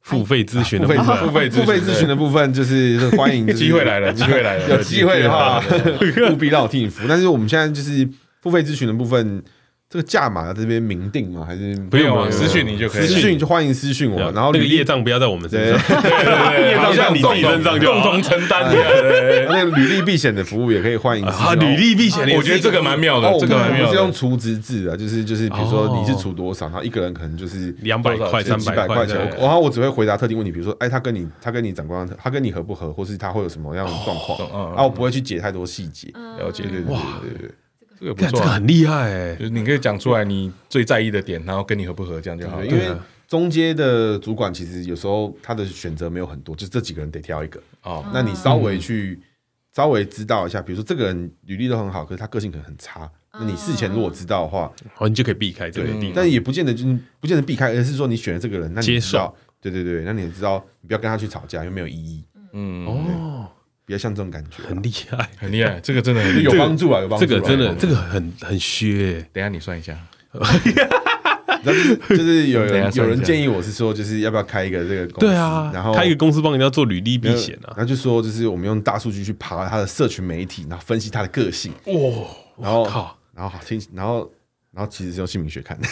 [0.00, 5.62] 付费咨询的部分，付费付费咨询的部分就是 欢迎，机会来了， 机会来了，有机会的话
[6.32, 7.06] 务必让我替你服。
[7.08, 8.08] 但是我们现在就是
[8.40, 9.42] 付费咨询的部分。
[9.90, 11.42] 这个价码在这边明定吗？
[11.46, 13.06] 还是不用私讯你就可以？
[13.06, 14.20] 私讯就欢迎私讯我。
[14.32, 16.02] 然后那个业障不要在我们身上，
[16.52, 18.70] 业障在你自己身上，共同承担。
[19.48, 21.24] 那个履历避险的服务也可以欢迎。
[21.24, 23.32] 啊，履历避险，我觉得这个蛮妙的。
[23.40, 23.88] 这个蛮妙的。
[23.88, 29.16] 是用储值制的，就是就是，比如说你是储多少，然后一个人可能就是两百块、三百块钱。
[29.40, 34.74] 然后我只会回答特定问题，比如说，哎，他跟你他跟你长官，他跟你合不合，或是他会有什么样的状况？
[34.76, 36.12] 啊，我不会去解太多细节。
[36.38, 37.50] 了解，对对对对。
[38.00, 39.34] 这个不错，这个很厉害哎！
[39.34, 42.62] 就是你可以讲出来你最在意的点，然后跟你合不合这样就好。
[42.64, 42.90] 因为
[43.26, 48.04] 中阶的主管其实有时候他的选择没有很多，就这几个人得挑一个哦。
[48.14, 49.20] 那你稍微去
[49.74, 53.10] 稍微知道一下，比如说这个人履历都很好，可是他个性可能很差。
[53.32, 56.12] 那你事前如果知道的话，哦，你就可以避开这个地方。
[56.14, 62.24] 但也不见得就是不见得避开，而是说你选了这个人，那你知道，对对对，那你知道你不要跟他去吵架，又没有意义。
[62.52, 63.48] 嗯哦。
[63.88, 65.80] 比较像这种感觉，很厉害，很厉害。
[65.80, 67.24] 这个真的很有帮助啊，有帮助。
[67.24, 69.26] 这个真的，这个很很削。
[69.32, 69.98] 等下你算一下，
[72.10, 75.26] 就是有人有人建议我是说，就是要不要开一个这个公司？
[75.26, 77.72] 对啊，然后开一个公司帮人家做履历避险啊。
[77.74, 81.72] 然后就说，就是我们用大数据去爬他的社群媒体，然后分析他的个性。
[81.86, 81.94] 哇，
[82.60, 82.84] 然后
[83.34, 84.30] 然后好听，然后。
[84.74, 85.88] 然后其实是用姓名学看的，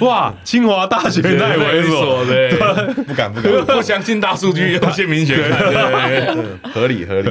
[0.04, 0.34] 哇！
[0.44, 6.36] 清华大学太猥琐了，不敢不敢， 不相信大数据，用姓名学看，
[6.72, 7.30] 合理合理。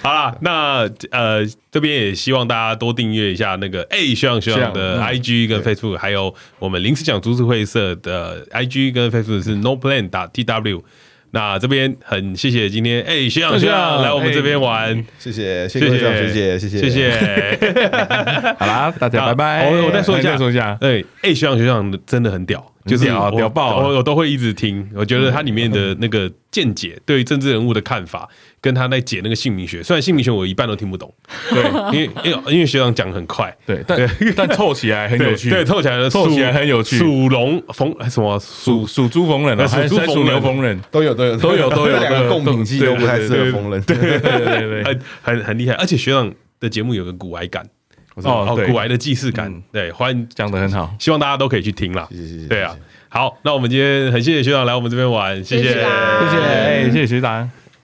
[0.00, 10.82] 好了，那呃这边也希望大家多订阅一下那个哎学长学长的 IG 跟 Facebook，还有我们临时讲株式会社的 IG 跟 Facebook 是 No Plan 打 TW。
[11.36, 16.78] 那这边很谢谢今天哎学长学长来我们这边玩，谢谢谢谢学长学姐谢谢。
[16.78, 17.10] 谢谢，
[18.58, 19.68] 好啦，大家拜拜。
[19.70, 20.34] 我我再说一下。
[20.38, 22.64] 说一下，哎哎学长学长真的很屌。
[22.86, 24.88] 就是屌屌爆，我我都会一直听。
[24.94, 28.28] 我觉得它里面的那个见解，对于政治人物的看法，
[28.60, 31.12] 跟他在解那个姓名学，虽然姓名学我一半都听不懂，
[31.50, 31.62] 对，
[31.92, 33.98] 因为因为因为学长讲很快， 对，但
[34.36, 36.96] 但凑起来很有趣，对，凑起来凑起来很有趣。
[36.98, 39.66] 属龙逢什么属属猪逢人啊？
[39.66, 45.74] 属猪逢牛逢人都有都有都有都有两个共鸣器都不太适合逢人，对对对对， 很很很厉害。
[45.74, 47.66] 而且学长的节目有个古癌感。
[48.24, 52.08] 哦，古来的既视感，对，欢迎讲的很好，希望大家都可以去听啦。
[52.48, 52.74] 对啊，
[53.08, 57.50] 好，那我们今天很谢谢学长来我们这边玩，谢谢，谢谢，谢谢学长。